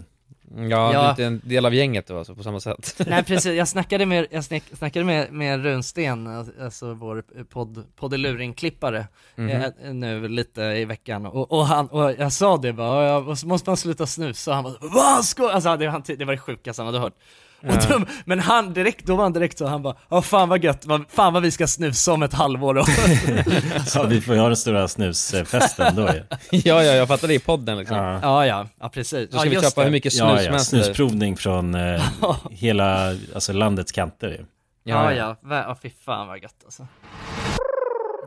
[0.56, 1.00] Ja, Ja.
[1.00, 2.94] du är inte en del av gänget då alltså, på samma sätt.
[3.06, 6.26] nej precis, jag snackade med, jag snack, snackade med, med Runsten,
[6.62, 9.50] alltså vår podd, poddeluring-klippare, Mhm.
[9.50, 13.46] eh, nu lite i veckan, och, och, han, och jag sa det bara, "Ja, måste
[13.46, 14.50] måste man sluta snusa?
[14.50, 17.14] Och han bara, vad ska Alltså det, han, det var det sjukaste han hade hört.
[17.62, 17.80] Och Ja.
[17.98, 20.86] då, men han direkt, då var han direkt så, han bara, ja fan vad gött,
[20.86, 22.84] vad, fan vad vi ska snusa om ett halvår då.
[23.94, 26.22] Ja, vi får ju ha den stora snusfesten då ju.
[26.50, 27.96] ja, ja, jag fattar det i podden liksom.
[27.96, 28.18] Ja.
[28.22, 29.30] ja ja, ja precis.
[29.30, 29.84] Då ska ja, vi köpa det.
[29.84, 30.68] hur mycket snus Ja, som ja, helst.
[30.68, 32.02] snusprovning från eh,
[32.50, 34.44] hela, alltså landets kanter ju.
[34.84, 36.86] Ja, ja, ja, ja fy fan vad gött alltså.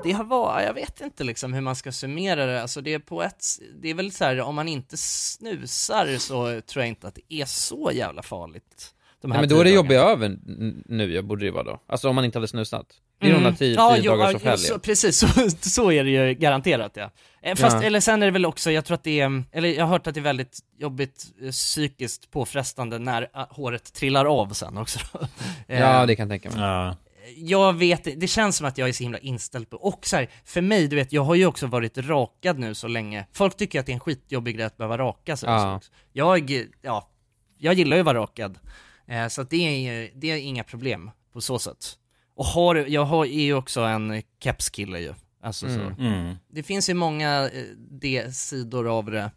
[0.04, 3.00] Det har varit, jag vet inte liksom hur man ska summera det, alltså det är
[3.00, 3.46] på ett,
[3.82, 7.34] det är väl så här, om man inte snusar så tror jag inte att det
[7.34, 8.92] är så jävla farligt.
[9.26, 10.38] De Nej, men då är det jobbiga över
[10.86, 11.80] nu, ja, borde det vara då.
[11.88, 12.86] Alltså om man inte hade snusat.
[13.19, 13.86] Det är de där tio, Mm.
[13.86, 15.28] ja, tio jo, dagars ja, så, Precis, så,
[15.69, 17.11] så är det ju garanterat ja.
[17.41, 17.84] Eh, Fast, Ja.
[17.84, 20.07] eller sen är det väl också, jag tror att det är, eller jag har hört
[20.07, 24.99] att det är väldigt jobbigt eh, psykiskt påfrestande när eh, håret trillar av sen också.
[25.67, 26.67] Ja, det kan jag tänka mig.
[26.67, 26.95] Ja,
[27.38, 30.30] jag vet, det känns som att jag är så himla inställd på, och så här,
[30.45, 33.26] för mig, du vet, jag har ju också varit rakad nu så länge.
[33.34, 35.49] Folk tycker att det är en skitjobbig grej att behöva raka sig.
[35.49, 35.82] Ja.
[36.13, 37.09] Jag, ja,
[37.57, 38.59] jag gillar ju att vara rakad.
[39.08, 41.97] Eh, så det är, det är inga problem på så sätt.
[42.36, 45.14] Och har, jag har, är ju också en kepskille ju.
[45.41, 45.95] Alltså Mm.
[45.95, 46.01] så.
[46.01, 46.36] Mm.
[46.47, 49.32] Det finns ju många eh, det, sidor av det,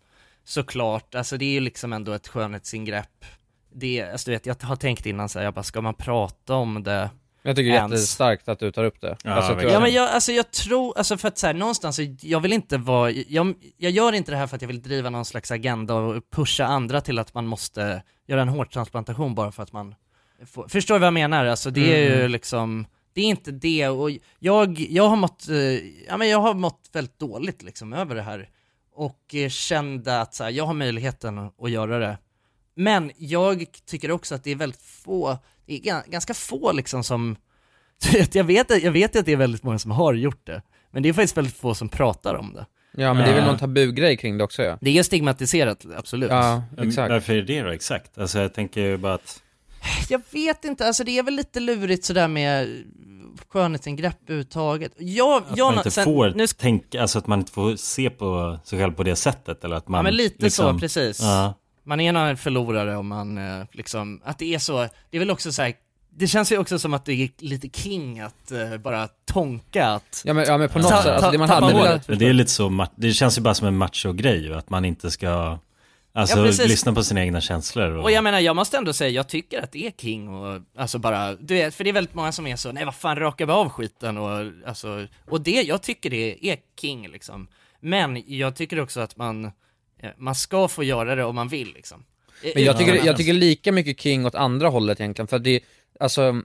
[0.44, 1.14] såklart.
[1.14, 3.24] Alltså det är ju liksom ändå ett skönhetsingrepp.
[3.74, 6.54] Det, alltså du vet, jag har tänkt innan så här, jag bara, ska man prata
[6.54, 7.10] om det?
[7.42, 7.92] Jag tycker det är Ens.
[7.92, 9.16] jättestarkt att du tar upp det.
[9.24, 9.66] Ja, Alltså.
[9.68, 12.78] Ja men jag, alltså jag tror, alltså för att så här, någonstans, jag vill inte
[12.78, 15.94] vara, jag, jag gör inte det här för att jag vill driva någon slags agenda
[15.94, 19.94] och pusha andra till att man måste göra en hårtransplantation bara för att man
[20.46, 21.46] får, förstår du vad jag menar?
[21.46, 22.30] Alltså det är ju Mm.
[22.30, 25.56] liksom, det är inte det och jag, jag har mått, eh,
[26.08, 28.48] ja men jag har mått väldigt dåligt liksom över det här
[28.94, 32.18] och eh, kände att så här, jag har möjligheten att göra det.
[32.74, 35.38] Men jag tycker också att det är väldigt få,
[35.68, 37.36] det är ga- ganska få liksom som
[38.32, 41.08] jag, vet, jag vet att det är väldigt många som har gjort det, men det
[41.08, 42.66] är faktiskt väldigt få som pratar om det.
[42.92, 43.50] Ja men det är väl Ja.
[43.50, 44.78] någon tabugrej kring det också ja.
[44.80, 46.30] Det är stigmatiserat, absolut.
[46.30, 47.10] Ja, exakt.
[47.10, 48.18] Varför är det då exakt?
[48.18, 49.42] Alltså jag tänker ju bara att
[50.08, 52.84] Jag vet inte, alltså det är väl lite lurigt sådär med
[53.48, 54.92] skönhetsingrepp överhuvudtaget.
[54.98, 58.10] Jag, Att jag, man inte sen- får nu tänka, alltså att man inte får se
[58.10, 61.20] på sig själv på det sättet eller att man Ja men lite liksom, så, precis.
[61.22, 61.54] Ja,
[61.88, 65.30] Man är en förlorare om man eh, liksom, att det är så, det är väl
[65.30, 65.72] också så här.
[66.10, 70.22] det känns ju också som att det är lite king att eh, bara tonka att
[70.24, 72.08] Ja men, ja, men på något Ta- sätt, alltså ta- det man hade velat...
[72.08, 75.10] men det är lite så, det känns ju bara som en macho-grej att man inte
[75.10, 75.58] ska
[76.12, 79.10] Alltså Ja, lyssna på sina egna känslor och, Och jag menar, jag måste ändå säga,
[79.10, 82.14] jag tycker att det är king och, alltså bara, du vet, för det är väldigt
[82.14, 85.62] många som är så, nej vad fan, raka vi av skiten och, alltså, och det,
[85.62, 87.48] jag tycker det är king liksom.
[87.80, 89.50] Men jag tycker också att man, eh,
[90.16, 92.04] man ska få göra det om man vill liksom.
[92.54, 93.02] Men jag tycker, Ja.
[93.04, 95.60] jag tycker lika mycket king åt andra hållet egentligen, för det,
[96.00, 96.42] alltså,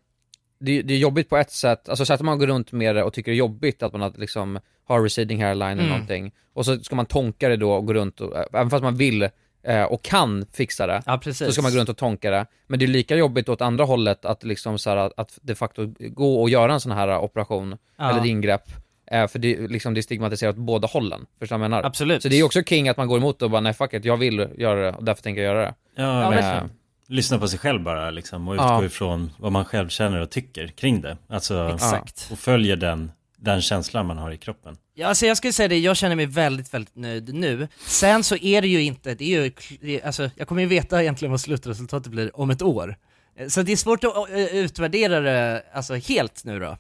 [0.60, 3.04] det, det är jobbigt på ett sätt, alltså så att man går runt med det
[3.04, 5.89] och tycker det är jobbigt att man har, liksom har receding hairline eller Mm.
[5.91, 8.95] någonting, och så ska man tonka det då och gå runt och, även fast man
[8.97, 9.30] vill
[9.64, 12.45] eh, och kan fixa det, Ja, så ska man gå runt och tonka det.
[12.68, 15.56] Men det är lika jobbigt åt andra hållet att liksom så här, att, att de
[15.56, 18.10] facto gå och göra en sån här operation, Ja.
[18.12, 18.76] eller ingrepp, eh,
[19.12, 21.26] för det, liksom, det är stigmatiserat åt båda hållen.
[21.39, 21.84] Förstår du vad jag menar?
[21.84, 22.22] Absolut.
[22.24, 24.06] Så det är också king att man går emot det och bara nej fuck it,
[24.06, 25.74] jag vill göra det och därför tänker jag göra det.
[25.95, 26.72] ja, Ja, men, verkligen.
[27.08, 28.86] lyssna på sig själv bara liksom och utgå Ja.
[28.86, 31.18] ifrån vad man själv känner och tycker kring det.
[31.30, 32.30] Alltså, Exakt.
[32.32, 34.78] och följer den, den känslan man har i kroppen.
[34.95, 37.68] Ja, alltså jag skulle säga det, jag känner mig väldigt, väldigt nöjd nu.
[37.86, 39.51] Sen så är det ju inte, det är ju,
[39.82, 42.95] det alltså jag kommer ju veta egentligen vad slutresultatet blir om ett år.
[43.38, 46.78] Eh, Så det är svårt att eh, utvärdera det, alltså helt nu då.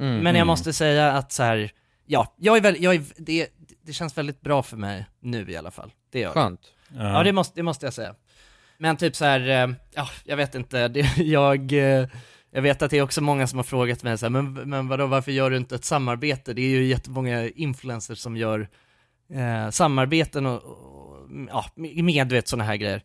[0.00, 0.22] Mm.
[0.22, 1.72] Men jag måste säga att så här,
[2.06, 3.48] ja, jag är väldigt, jag är, det,
[3.82, 5.92] det känns väldigt bra för mig nu i alla fall.
[6.12, 6.34] Det gör det.
[6.34, 6.60] Skönt.
[6.94, 8.14] Ja, det måste, det måste jag säga.
[8.78, 12.08] Men typ så här, eh, ja, jag vet inte, det, jag, eh,
[12.50, 14.88] jag vet att det är också många som har frågat mig så här, men, men
[14.88, 16.52] vadå, varför gör du inte ett samarbete?
[16.52, 18.68] Det är ju jättemånga influencers som gör
[19.32, 23.02] eh, samarbeten och, och ja, med du vet sådana här grejer.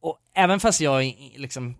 [0.00, 1.74] Och även fast jag liksom,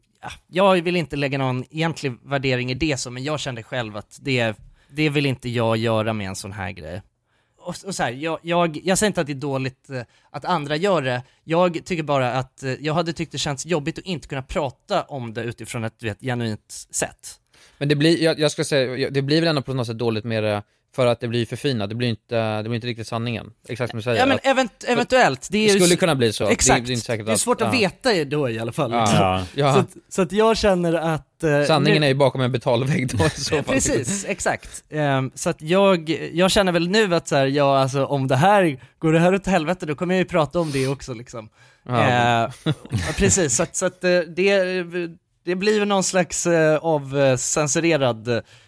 [0.47, 4.19] jag vill inte lägga någon egentlig värdering i det så, men jag kände själv att
[4.23, 4.57] det,
[4.91, 7.03] det vill inte jag göra med en sån här grej
[7.63, 10.45] och, och så här, jag, jag, jag säger inte att det är dåligt eh, att
[10.45, 14.05] andra gör det, jag tycker bara att eh, jag hade tyckt det känts jobbigt att
[14.05, 17.41] inte kunna prata om det utifrån ett du vet, genuint sätt.
[17.79, 20.25] Men det blir, jag, jag ska säga, det blir väl ändå på något sätt dåligt
[20.25, 20.63] med det
[20.95, 23.53] för att det blir förfinat, det blir inte, det blir inte riktigt sanningen.
[23.69, 24.19] Exakt som du säger.
[24.19, 26.49] Ja men att event, eventuellt, det är det skulle kunna bli så.
[26.49, 27.81] Exakt, Det, det är inte säkert det är svårt att ja.
[27.81, 28.93] veta då i alla fall.
[28.93, 29.43] Ja.
[29.55, 29.75] Ja.
[29.75, 31.45] Så, att, så att jag känner att...
[31.45, 33.63] eh, Sanningen nu- är ju bakom en betalvägg då så.
[33.67, 34.85] Precis, exakt.
[34.91, 38.37] Ehm, så att jag, jag känner väl nu att så här, ja alltså om det
[38.37, 41.49] här, går det här åt helvete då kommer jag ju prata om det också liksom.
[41.89, 42.09] Ja.
[42.09, 42.73] Eh, ja,
[43.17, 44.85] precis, så att, så att eh, det,
[45.45, 47.37] det blir väl någon slags eh, av eh,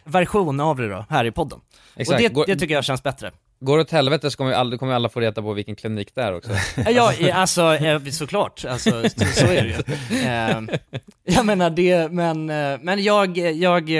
[0.05, 1.61] version av det då, här i podden.
[1.97, 2.16] Exakt.
[2.16, 3.31] Och det, Går- det tycker jag känns bättre.
[3.61, 6.14] Går det åt helvete så kommer vi alla, kommer alla få reda på vilken klinik
[6.14, 6.51] det är också.
[6.91, 8.91] Ja, alltså eh, såklart, alltså,
[9.35, 10.22] så, är det ju.
[10.29, 10.79] Eh,
[11.25, 12.47] jag menar det, men,
[12.81, 13.91] men jag, jag,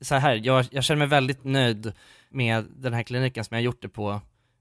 [0.00, 1.92] så här, jag, jag känner mig väldigt nöjd
[2.30, 4.20] med den här kliniken som jag har gjort det på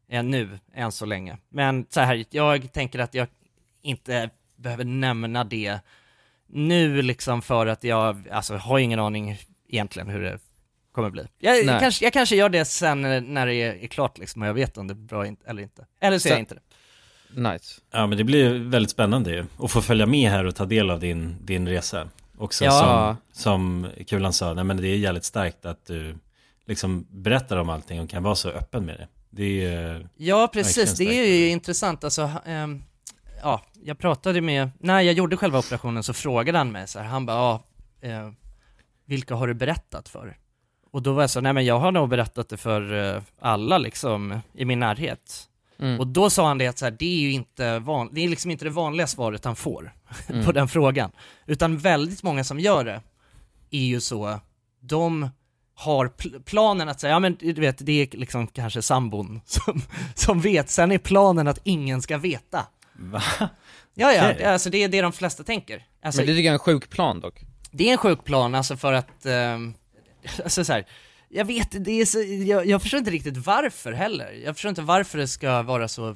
[0.10, 1.38] nu, än så länge.
[1.50, 3.28] Men så här, jag tänker att jag
[3.82, 5.80] inte behöver nämna det
[6.48, 9.38] nu liksom för att jag, alltså har ingen aning
[9.70, 10.39] egentligen hur det
[10.91, 11.24] kommer bli.
[11.39, 11.80] Jag, Nej.
[11.80, 13.02] kanske, jag kanske gör det sen
[13.34, 15.86] när det är, är klart liksom och jag vet om det är bra eller inte.
[16.00, 16.62] Eller så är jag inte det.
[17.41, 17.82] Nice.
[17.91, 19.46] Ja men det blir väldigt spännande ju.
[19.60, 22.10] Att få följa med här och ta del av din, din resa.
[22.38, 23.16] Också Ja.
[23.34, 26.16] som, som Kulan sa, nej men det är jävligt starkt att du
[26.66, 29.08] liksom berättar om allting och kan vara så öppen med det.
[29.30, 32.84] Det är Ja precis, det är ju intressant alltså, ehm,
[33.42, 37.06] ja, jag pratade med, när jag gjorde själva operationen så frågade han mig så här,
[37.06, 37.64] han bara, ja,
[38.10, 38.32] eh,
[39.06, 40.38] vilka har du berättat för?
[40.92, 43.78] Och då var jag så, nej men jag har nog berättat det för eh, alla
[43.78, 45.50] liksom i min närhet.
[45.80, 46.00] Mm.
[46.00, 48.30] Och då sa han det att så här, det är ju inte van, det är
[48.30, 49.94] liksom inte det vanliga svaret han får
[50.30, 50.46] Mm.
[50.46, 51.12] på den frågan.
[51.46, 53.02] Utan väldigt många som gör det
[53.72, 54.40] är ju så,
[54.80, 55.30] de
[55.76, 59.82] har pl- planen att säga, ja men du vet, det är liksom kanske sambon som,
[60.16, 62.68] som vet, sen är planen att ingen ska veta.
[62.96, 63.22] Va?
[63.93, 65.86] Ja, ja, alltså det är det de flesta tänker.
[66.04, 67.41] Alltså, Men det är en sjuk plan dock.
[67.72, 69.74] det är en sjuk plan, alltså för att, ehm,
[70.43, 70.86] alltså så här,
[71.30, 74.32] jag vet, det är så, jag, jag förstår inte riktigt varför heller.
[74.46, 76.16] Jag förstår inte varför det ska vara så,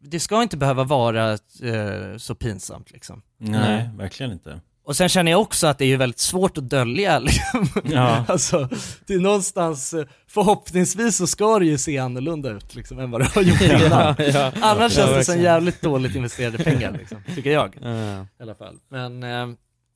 [0.00, 3.22] det ska inte behöva vara eh, så pinsamt liksom.
[3.38, 4.60] Nej, verkligen inte.
[4.86, 7.68] Och sen känner jag också att det är ju väldigt svårt att dölja liksom.
[7.84, 8.24] Ja.
[8.28, 8.68] Alltså,
[9.06, 9.94] det är någonstans,
[10.28, 14.14] förhoppningsvis så ska det ju se annorlunda ut liksom än vad det har gjort innan.
[14.18, 14.52] ja.
[14.62, 17.88] Annars Ja, känns det som jävligt dåligt investerade pengar liksom, tycker jag Ja.
[18.22, 18.78] i alla fall.
[18.88, 19.48] Men, eh,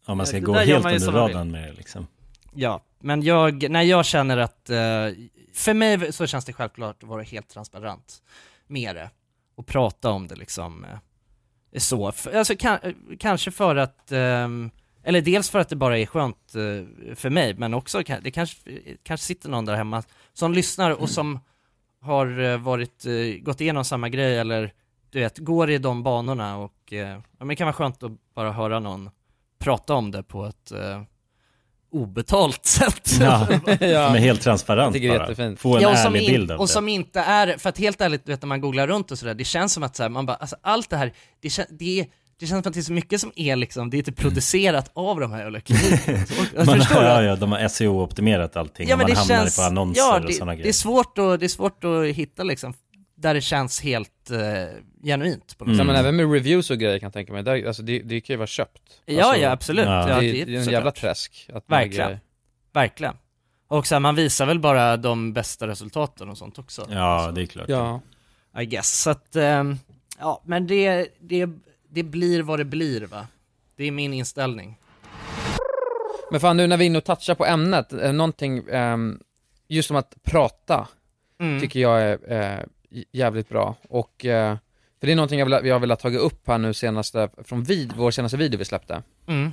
[0.07, 2.07] Om man ska gå helt under radarn med det liksom.
[2.55, 4.76] ja, men jag, när jag känner att, eh,
[5.55, 8.22] för mig så känns det självklart att vara helt transparent
[8.66, 9.11] med det
[9.57, 12.78] och prata om det liksom eh, så, alltså kan,
[13.18, 14.70] kanske för att, ehm,
[15.05, 18.57] eller dels för att det bara är skönt eh, för mig, men också det kanske,
[19.03, 21.38] kanske sitter någon där hemma som lyssnar och som
[22.03, 24.72] har eh, varit, eh, gått igenom samma grej eller
[25.11, 28.53] du vet, går i de banorna och ja, men det kan vara skönt att bara
[28.53, 29.11] höra någon
[29.59, 31.03] prata om det på ett eh,
[31.92, 33.11] obetalt sätt.
[33.20, 34.07] Ja, Ja.
[34.07, 35.57] som är helt transparent Jag tycker det är bara.
[35.57, 36.72] Få en Ja, och som, ärlig in, bild av och det.
[36.72, 39.34] som inte är, för att helt ärligt, du vet när man googlar runt och sådär,
[39.34, 42.07] det känns som att så här, man bara, alltså allt det här, det, det,
[42.41, 44.91] det känns som att det är så mycket som är liksom, det är typ producerat
[44.95, 46.26] av de här jävla klinikerna.
[46.26, 49.36] Så- och- man, Förstår ja, ja, de har SEO-optimerat allting Ja och man det hamnar
[49.36, 50.72] känns, på annonser ja, och det, sådana det är grejer.
[50.72, 52.74] svårt att, det är svårt att hitta liksom,
[53.14, 54.38] där det känns helt eh,
[55.05, 55.78] genuint på något Mm.
[55.78, 58.20] Ja, men även med reviews och grejer kan jag tänka mig, där, alltså det, det
[58.20, 58.82] kan ju vara köpt.
[59.07, 59.86] Ja, alltså, ja absolut.
[59.86, 60.09] ja.
[60.09, 61.49] Ja, det, är- det är en jävla träsk.
[61.55, 62.07] Att Verkligen.
[62.07, 62.20] grejer-
[62.72, 63.14] Verkligen.
[63.68, 66.86] Och så här, man visar väl bara de bästa resultaten och sånt också.
[66.91, 67.68] Ja, det är klart.
[67.68, 68.01] Ja.
[68.61, 69.01] I guess.
[69.03, 69.78] Så att, ehm,
[70.18, 71.49] ja men det, det,
[71.91, 73.26] det blir vad det blir va.
[73.76, 74.78] Det är min inställning.
[76.30, 79.20] Men fan nu när vi är inne och touchar på ämnet, eh, någonting, ehm,
[79.68, 80.88] just om att prata,
[81.41, 81.61] Mm.
[81.61, 82.59] tycker jag är eh,
[83.12, 83.74] jävligt bra.
[83.88, 84.57] Och, eh,
[85.01, 87.62] för det är någonting jag vill, jag vill ha tagit upp här nu senaste, från
[87.64, 89.03] vid, vår senaste video vi släppte.
[89.26, 89.53] Mm.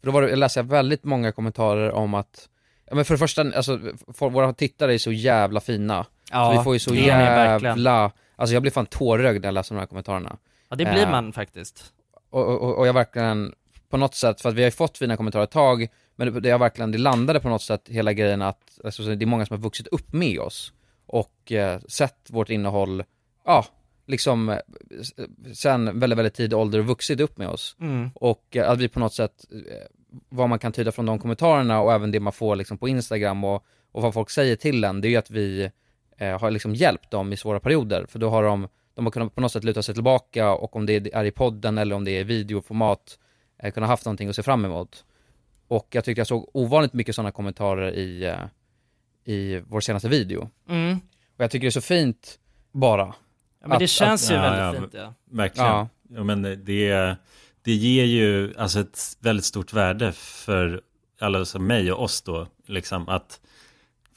[0.00, 2.48] För då var det, jag läste väldigt många kommentarer om att,
[2.90, 3.80] ja men för det första, alltså
[4.14, 6.06] för, våra tittare är så jävla fina.
[6.30, 9.74] Ja, så vi får ju så jävla, alltså jag blir fan tårögd när jag läser
[9.74, 10.36] de här kommentarerna.
[10.68, 11.92] Ja det blir Eh, man faktiskt.
[12.30, 13.54] och, och, och jag verkligen,
[13.88, 16.40] på något sätt, för att vi har ju fått fina kommentarer ett tag, men det,
[16.40, 19.26] det, har verkligen, det landade på något sätt hela grejen att, alltså, så det är
[19.26, 20.72] många som har vuxit upp med oss
[21.06, 23.04] och eh, sett vårt innehåll,
[23.44, 23.64] ja,
[24.06, 24.58] liksom eh,
[25.52, 27.76] sen väldigt, väldigt tidig ålder vuxit upp med oss.
[27.80, 28.10] Mm.
[28.14, 29.44] Och eh, att vi på något sätt,
[30.28, 33.44] vad man kan tyda från de kommentarerna och även det man får liksom på Instagram
[33.44, 35.70] och, och vad folk säger till en, det är ju att vi
[36.18, 39.34] eh, har liksom hjälpt dem i svåra perioder, för då har de, de har kunnat
[39.34, 42.10] på något sätt luta sig tillbaka och om det är i podden eller om det
[42.10, 43.18] är i videoformat,
[43.62, 45.04] eh, kunnat haft någonting att se fram emot.
[45.68, 48.38] Och jag tyckte jag såg ovanligt mycket sådana kommentarer i, eh,
[49.34, 50.50] i vår senaste video.
[50.68, 50.96] Mm.
[51.36, 52.38] Och jag tycker det är så fint,
[52.72, 53.14] bara.
[53.60, 55.14] Ja men det Att- känns att- ju ja, väldigt ja, fint ja.
[55.36, 55.68] Verkligen.
[55.68, 55.88] Ja.
[56.10, 56.24] Ja.
[56.24, 57.16] men det,
[57.62, 60.80] det ger ju alltså ett väldigt stort värde för
[61.20, 63.40] alla som mig och oss då, liksom att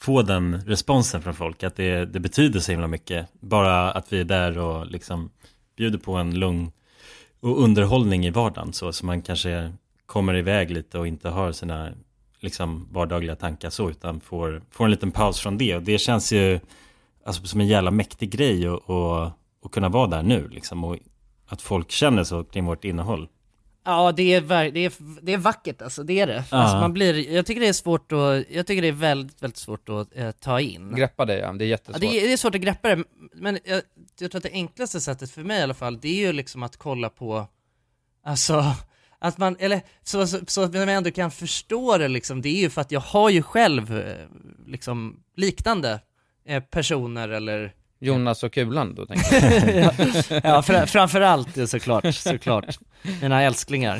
[0.02, 3.28] få den responsen från folk, att det, det betyder så himla mycket.
[3.40, 5.30] Bara att vi är där och liksom
[5.76, 6.72] bjuder på en lugn
[7.40, 9.72] och underhållning i vardagen så, så man kanske
[10.06, 11.90] kommer iväg lite och inte har sina
[12.40, 15.76] liksom vardagliga tankar så, utan får, får en liten paus från det.
[15.76, 16.60] Och det känns ju
[17.24, 19.30] alltså, som en jävla mäktig grej att och,
[19.62, 20.84] och kunna vara där nu liksom.
[20.84, 20.96] Och
[21.46, 23.28] att folk känner så kring vårt innehåll.
[23.84, 26.44] Ja det är, det är, det är vackert alltså, det är det.
[26.50, 26.56] Ja.
[26.56, 29.56] Alltså, man blir, jag tycker det är svårt att, jag tycker det är väldigt, väldigt
[29.56, 30.94] svårt att eh, ta in.
[30.96, 32.00] Greppa det ja, det är Ja, jättesvårt.
[32.00, 33.04] det, är, det är svårt att greppa det,
[33.34, 33.82] men jag,
[34.18, 36.62] jag tror att det enklaste sättet för mig i alla fall, det är ju liksom
[36.62, 37.46] att kolla på,
[38.24, 38.64] alltså,
[39.18, 42.60] att man, eller så, så, så att man ändå kan förstå det liksom, det är
[42.60, 44.26] ju för att jag har ju själv eh,
[44.66, 46.00] liksom liknande
[46.46, 47.72] eh, personer eller
[48.02, 49.34] Jonas och Kulan då tänker
[49.68, 49.84] jag.
[49.84, 49.92] ja,
[50.44, 52.78] ja fr- framförallt såklart, såklart,
[53.20, 53.98] mina älsklingar.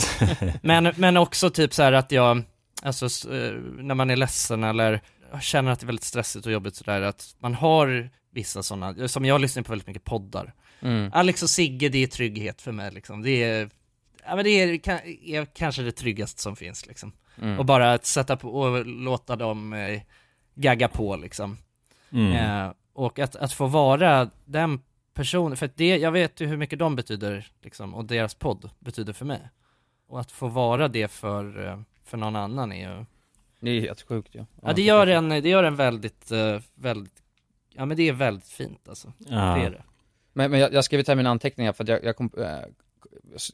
[0.67, 2.43] Men, men också typ så här att jag,
[2.83, 5.01] alltså eh, när man är ledsen eller
[5.41, 9.25] känner att det är väldigt stressigt och jobbigt sådär, att man har vissa sådana, som
[9.25, 10.55] jag lyssnar på väldigt mycket poddar.
[10.81, 11.11] Mm.
[11.15, 13.23] Alex och Sigge, det är trygghet för mig liksom.
[13.23, 13.71] Det är,
[14.27, 14.89] ja men det är,
[15.25, 17.13] är kanske det tryggaste som finns liksom.
[17.43, 17.59] Mm.
[17.59, 20.01] Och bara att sätta på och låta dem eh,
[20.55, 21.59] gagga på liksom.
[22.13, 22.33] Mm.
[22.33, 24.81] Eh, och att, att få vara den
[25.15, 29.13] personen, för det, jag vet ju hur mycket de betyder liksom, och deras podd betyder
[29.13, 29.41] för mig.
[30.09, 33.05] Och att få vara det för, eh, för någon annan är ju,
[33.61, 34.47] Det är helt sjukt ja.
[34.63, 37.23] ja det gör en, det gör en väldigt, eh, väldigt,
[37.75, 39.13] ja men det är väldigt fint alltså.
[39.19, 39.37] Ja.
[39.37, 39.83] Det är det.
[40.33, 42.59] Men, men jag, jag skrev ta mina anteckningar för att jag, jag, kom, eh,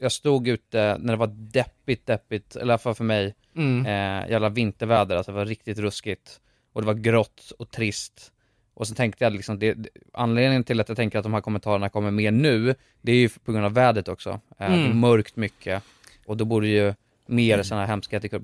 [0.01, 3.87] jag stod ute när det var deppigt, deppigt, eller i alla fall för mig, Mm.
[3.87, 6.41] eh, jävla vinterväder, alltså det var riktigt ruskigt.
[6.73, 8.33] och det var grått och trist.
[8.79, 9.77] Och så tänkte jag liksom, det,
[10.13, 13.29] anledningen till att jag tänker att de här kommentarerna kommer mer nu, det är ju
[13.29, 14.31] på grund av vädret också.
[14.31, 14.99] Eh, Det är Mm.
[15.01, 15.83] mörkt mycket
[16.27, 16.95] och då borde ju
[17.27, 18.41] mer sådana här hemskheter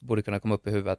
[0.00, 0.98] borde kunna komma upp i huvudet.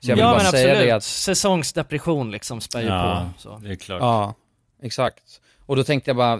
[0.00, 3.30] Så jag vill ja bara men säga absolut, det att säsongsdepression liksom spär ju Ja,
[3.36, 3.40] på.
[3.40, 3.58] Så.
[3.58, 4.00] det är klart.
[4.00, 4.34] Ja,
[4.82, 5.40] exakt.
[5.66, 6.36] Och då tänkte jag bara,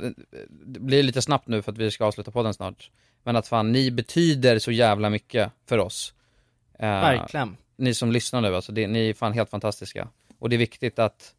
[0.50, 2.90] det blir lite snabbt nu för att vi ska avsluta podden snart.
[3.22, 6.14] Men att fan, ni betyder så jävla mycket för oss.
[6.78, 7.56] Eh, Verkligen.
[7.76, 10.08] Ni som lyssnar nu alltså, det, ni är fan helt fantastiska.
[10.38, 11.34] Och det är viktigt att,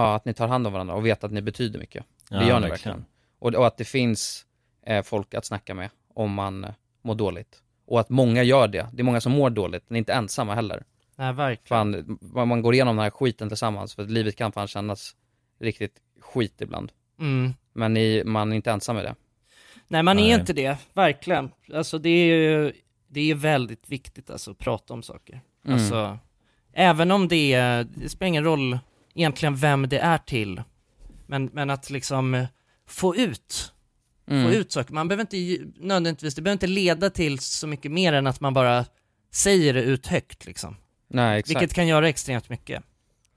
[0.00, 2.04] ja, att ni tar hand om varandra och vet att ni betyder mycket.
[2.28, 2.70] Det Ja, gör ni verkligen.
[2.96, 3.04] verkligen.
[3.38, 4.46] Och, och att det finns
[4.86, 6.70] eh, folk att snacka med om man eh,
[7.02, 7.62] mår dåligt.
[7.86, 8.86] Och att många gör det.
[8.92, 10.84] Det är många som mår dåligt, ni är inte ensamma heller.
[11.16, 11.68] Nej, verkligen.
[11.68, 12.18] Fan,
[12.48, 15.16] man går igenom den här skiten tillsammans, för att livet kan fan kännas
[15.60, 16.92] riktigt skit ibland.
[17.18, 17.54] Mm.
[17.72, 19.14] Men ni, man är inte ensam med det.
[19.88, 20.30] Nej man Nej.
[20.30, 21.50] är inte det, verkligen.
[21.74, 22.72] Alltså det är ju,
[23.08, 25.40] det är väldigt viktigt alltså att prata om saker.
[25.64, 25.74] Mm.
[25.78, 26.18] Alltså,
[26.72, 28.78] även om det är, det spelar ingen roll
[29.16, 30.62] egentligen vem det är till.
[31.26, 32.44] Men, men att liksom eh,
[32.88, 33.72] få ut,
[34.30, 34.44] Mm.
[34.44, 34.94] få ut saker.
[34.94, 38.54] Man behöver inte nödvändigtvis, det behöver inte leda till så mycket mer än att man
[38.54, 38.84] bara
[39.30, 40.76] säger det ut högt liksom.
[41.08, 41.50] Nej, exakt.
[41.50, 42.82] Vilket kan göra extremt mycket.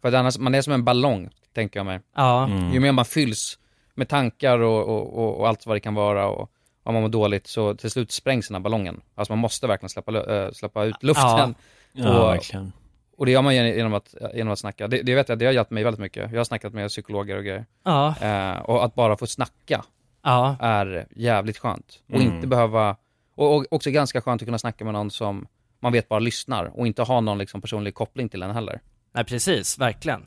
[0.02, 2.00] För att annars, man är som en ballong, tänker jag mig.
[2.16, 2.74] Ja, Mm.
[2.74, 3.60] Ju mer man fylls
[3.96, 6.52] med tankar och, och, och, och allt vad det kan vara och
[6.84, 9.02] om man mår dåligt så till slut sprängs den här ballongen.
[9.16, 11.56] Alltså man måste verkligen släppa, äh, släppa ut luften.
[11.94, 12.72] Ja, Och- verkligen.
[13.20, 14.88] Och det gör man gen- genom att, genom att snacka.
[14.88, 16.32] Det, det vet jag, det har hjälpt mig väldigt mycket.
[16.32, 17.66] Jag har snackat med psykologer och grejer.
[17.84, 19.84] ja, Eh, och att bara få snacka
[20.24, 22.00] ja, är jävligt skönt.
[22.10, 22.36] Och Mm.
[22.36, 22.96] inte behöva,
[23.36, 25.48] och, och också ganska skönt att kunna snacka med någon som
[25.80, 28.80] man vet bara lyssnar och inte ha någon liksom personlig koppling till en heller.
[29.14, 30.26] nej precis, verkligen.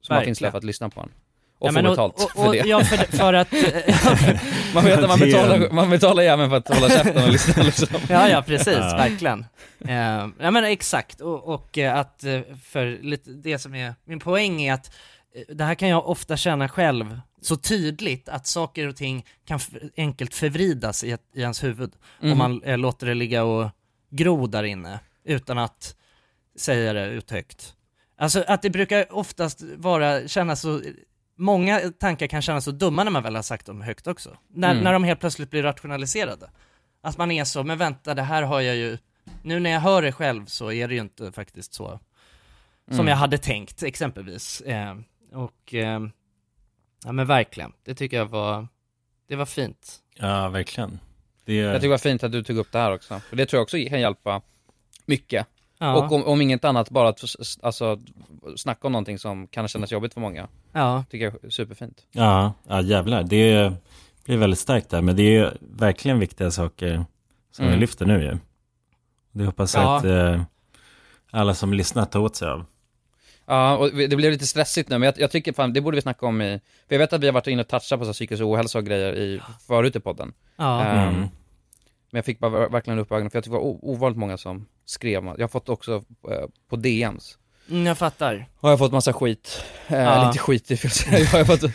[0.00, 1.10] Som man finns där för att lyssna på en.
[1.58, 2.58] Och Ja, få betalt och, och, för det.
[2.68, 3.52] Ja, för, för att,
[4.74, 7.88] Man vet att man betalar, man betalar jäveln för att hålla käften och lyssna liksom.
[8.08, 8.96] Ja, ja precis, Ja.
[8.96, 9.46] verkligen.
[9.88, 14.20] Eh, ja men exakt, och, och eh, att eh, för lite det som är, min
[14.20, 14.90] poäng är att
[15.48, 19.60] det här kan jag ofta känna själv så tydligt att saker och ting kan
[19.96, 22.32] enkelt förvridas i, ett, i ens huvud Mhm.
[22.32, 23.70] om man eh, låter det ligga och
[24.10, 25.94] gro där inne utan att
[26.58, 27.74] säga det ut högt.
[28.18, 30.80] Alltså att det brukar oftast vara, kännas så,
[31.36, 34.36] många tankar kan kännas så dumma när man väl har sagt dem högt också.
[34.48, 34.84] När, Mm.
[34.84, 36.50] när de helt plötsligt blir rationaliserade.
[37.02, 38.98] Att man är så, men vänta det här har jag ju,
[39.42, 42.00] nu när jag hör det själv så är det ju inte faktiskt så
[42.88, 43.08] som Mm.
[43.08, 44.60] jag hade tänkt exempelvis.
[44.60, 44.94] Eh,
[45.32, 46.00] och, eh,
[47.04, 48.68] ja men verkligen, det tycker jag var,
[49.28, 49.96] det var fint.
[50.14, 50.98] Ja, verkligen.
[51.44, 53.20] Det, Jag tycker det var fint att du tog upp det här också.
[53.20, 54.42] För det tror jag också kan hjälpa
[55.06, 55.46] mycket.
[55.84, 57.20] Ja, Och om, om inget annat, bara att
[57.62, 57.98] alltså,
[58.56, 60.48] snacka om någonting som kan kännas jobbigt för många.
[60.72, 62.02] ja, Tycker jag är superfint.
[62.12, 63.22] ja, ja, jävlar.
[63.22, 63.72] Det
[64.24, 65.02] blir väldigt starkt där.
[65.02, 67.04] Men det är verkligen viktiga saker
[67.52, 67.74] som Mm.
[67.74, 68.38] vi lyfter nu ju.
[69.32, 69.96] Det hoppas jag Ja.
[69.96, 70.42] att eh,
[71.30, 72.64] alla som lyssnar tar åt sig av.
[73.46, 76.00] Ja, och det blev lite stressigt nu, men jag, jag tycker fan, det borde vi
[76.02, 78.08] snacka om i, för jag vet att vi har varit inne och touchat på så
[78.08, 80.32] här psykisk ohälsa och grejer i, förut i podden.
[80.56, 81.28] ja, Ehm, Mm.
[82.14, 84.36] Men jag fick bara ver- verkligen upp ögonen, för jag tycker det var ovanligt många
[84.38, 85.94] som skrev, jag har fått också
[86.30, 87.38] eh, på DMs,
[87.70, 88.46] mm, jag fattar.
[88.60, 90.26] har jag fått massa skit, eh, Ja.
[90.26, 90.90] lite skit i fel
[91.32, 91.70] jag har fått,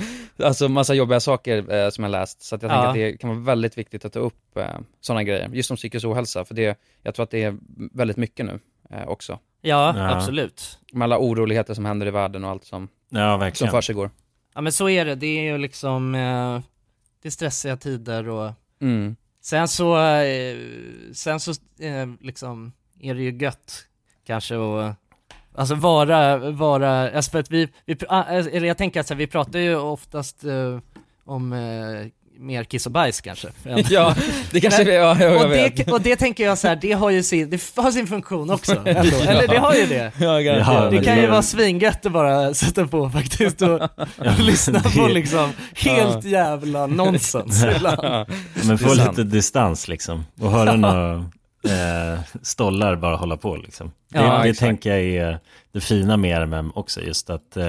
[0.46, 2.76] alltså massa jobbiga saker eh, som jag läst, så att jag Ja.
[2.76, 4.66] tänker att det kan vara väldigt viktigt att ta upp eh,
[5.02, 7.58] sådana grejer, just om psykisk ohälsa, för det, jag tror att det är
[7.94, 8.60] väldigt mycket nu
[8.90, 9.40] eh, också.
[9.62, 10.16] Ja, Ja.
[10.16, 10.80] absolut.
[10.94, 13.72] Med alla oroligheter som händer i världen och allt som, Ja, som verkligen.
[13.72, 14.10] för sig går.
[14.56, 16.60] Ja men så är det, det är ju liksom, eh,
[17.22, 20.58] det är stressiga tider och Mm sen så, eh,
[21.14, 23.86] sen så eh, liksom är det ju gött
[24.26, 24.96] kanske att
[25.56, 29.14] Alltså vara, vara, alltså för att vi, vi ah, eh, eller jag tänker att så
[29.14, 30.80] här, vi pratar ju oftast eh,
[31.26, 32.08] om eh,
[32.40, 33.48] mer kiss och bajs kanske.
[33.66, 34.16] än- Ja,
[34.52, 36.92] det kanske, Nej, ja, jag, jag och, det, och det tänker jag så här, det
[36.92, 38.72] har ju sin, det har sin funktion också.
[38.86, 40.12] Eller det har ju det.
[40.20, 40.82] Ja, Ja.
[40.86, 43.82] Det men kan ju vara svingött att bara sätta på faktiskt och,
[44.18, 48.00] och lyssna på det- liksom helt jävla nonsens ibland.
[48.04, 48.26] Ja.
[48.64, 50.26] Men få lite distans liksom.
[50.42, 51.26] Och höra några
[51.64, 53.91] eh, stollar bara hålla på liksom.
[54.10, 55.39] Det, Ja, det tänker jag är
[55.72, 57.01] det fina med RMM också.
[57.01, 57.64] Just att eh,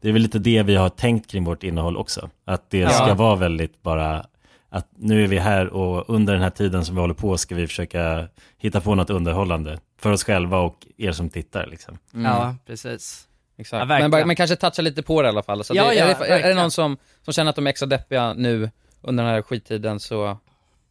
[0.00, 2.30] det är väl lite det vi har tänkt kring vårt innehåll också.
[2.44, 2.90] Att det Ja.
[2.90, 4.26] ska vara väldigt bara
[4.68, 7.54] att nu är vi här och under den här tiden som vi håller på ska
[7.54, 8.28] vi försöka
[8.58, 11.98] hitta på något underhållande för oss själva och er som tittar liksom.
[12.14, 12.26] Mm.
[12.32, 13.28] Ja, precis.
[13.58, 13.90] Exakt.
[13.90, 15.64] Ja, men, men kanske toucha lite på det i alla fall.
[15.64, 17.70] Så Ja, det, ja, är, det, är det någon som, som känner att de är
[17.70, 18.70] extra deppiga nu
[19.00, 20.38] under den här skittiden så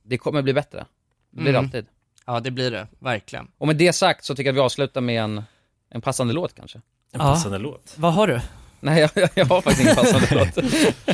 [0.04, 0.86] det kommer bli bättre.
[1.32, 1.66] Det blir Mm.
[1.66, 1.86] alltid.
[2.26, 3.48] Ja, det blir det, verkligen.
[3.58, 5.44] Och med det sagt så tycker jag att vi avslutar med en,
[5.90, 6.78] en passande låt kanske.
[6.78, 7.20] En Ja.
[7.20, 7.94] passande låt.
[7.98, 8.40] Vad har du?
[8.80, 10.58] Nej, jag, jag har faktiskt ingen passande låt.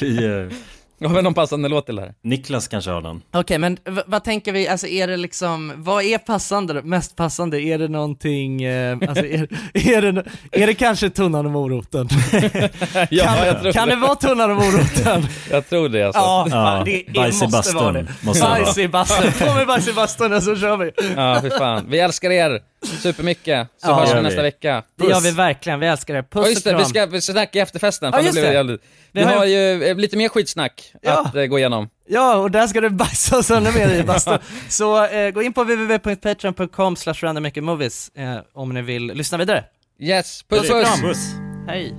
[0.01, 0.57] Vi, eh,
[1.01, 2.13] Har vi någon passande låt till det här?
[2.23, 3.21] Niklas kanske har någon.
[3.33, 7.61] Okej, men v- vad tänker vi, alltså är det liksom, vad är passande, mest passande?
[7.61, 12.07] Är det någonting, eh, alltså är, är, det, är det kanske tunnan och moroten?
[13.09, 13.95] Ja, kan, jag tror kan det.
[13.95, 15.27] det vara tunnan och moroten?
[15.51, 16.19] Jag tror det alltså.
[16.21, 18.07] Ja, Ja, det, det måste bastun vara det.
[18.21, 18.43] måste.
[18.43, 20.91] Bajs i bastun, på med bajs i bastun och så kör vi.
[21.15, 21.85] Ja, fy fan.
[21.89, 24.83] Vi älskar er supermycket, så Ja, hörs vi nästa vecka.
[24.95, 26.21] Det gör vi verkligen, vi älskar er.
[26.21, 28.05] Puss Ja just det, och vi ska, vi ska snacka i efterfesten.
[28.07, 28.53] Ja, Fan, just blev det.
[28.53, 31.21] jävligt- Vi Det har har ju eh, lite mer skitsnack Ja.
[31.25, 31.89] att eh, gå igenom.
[32.07, 34.37] Ja, och där ska du bajsa oss ännu mer i bastun.
[34.69, 39.63] Så eh, gå in på www.patreon.com slash randommakermovies eh, om ni vill lyssna vidare.
[39.99, 41.01] Yes, puss Puss puss!
[41.01, 41.17] Puss!
[41.67, 41.93] Hej!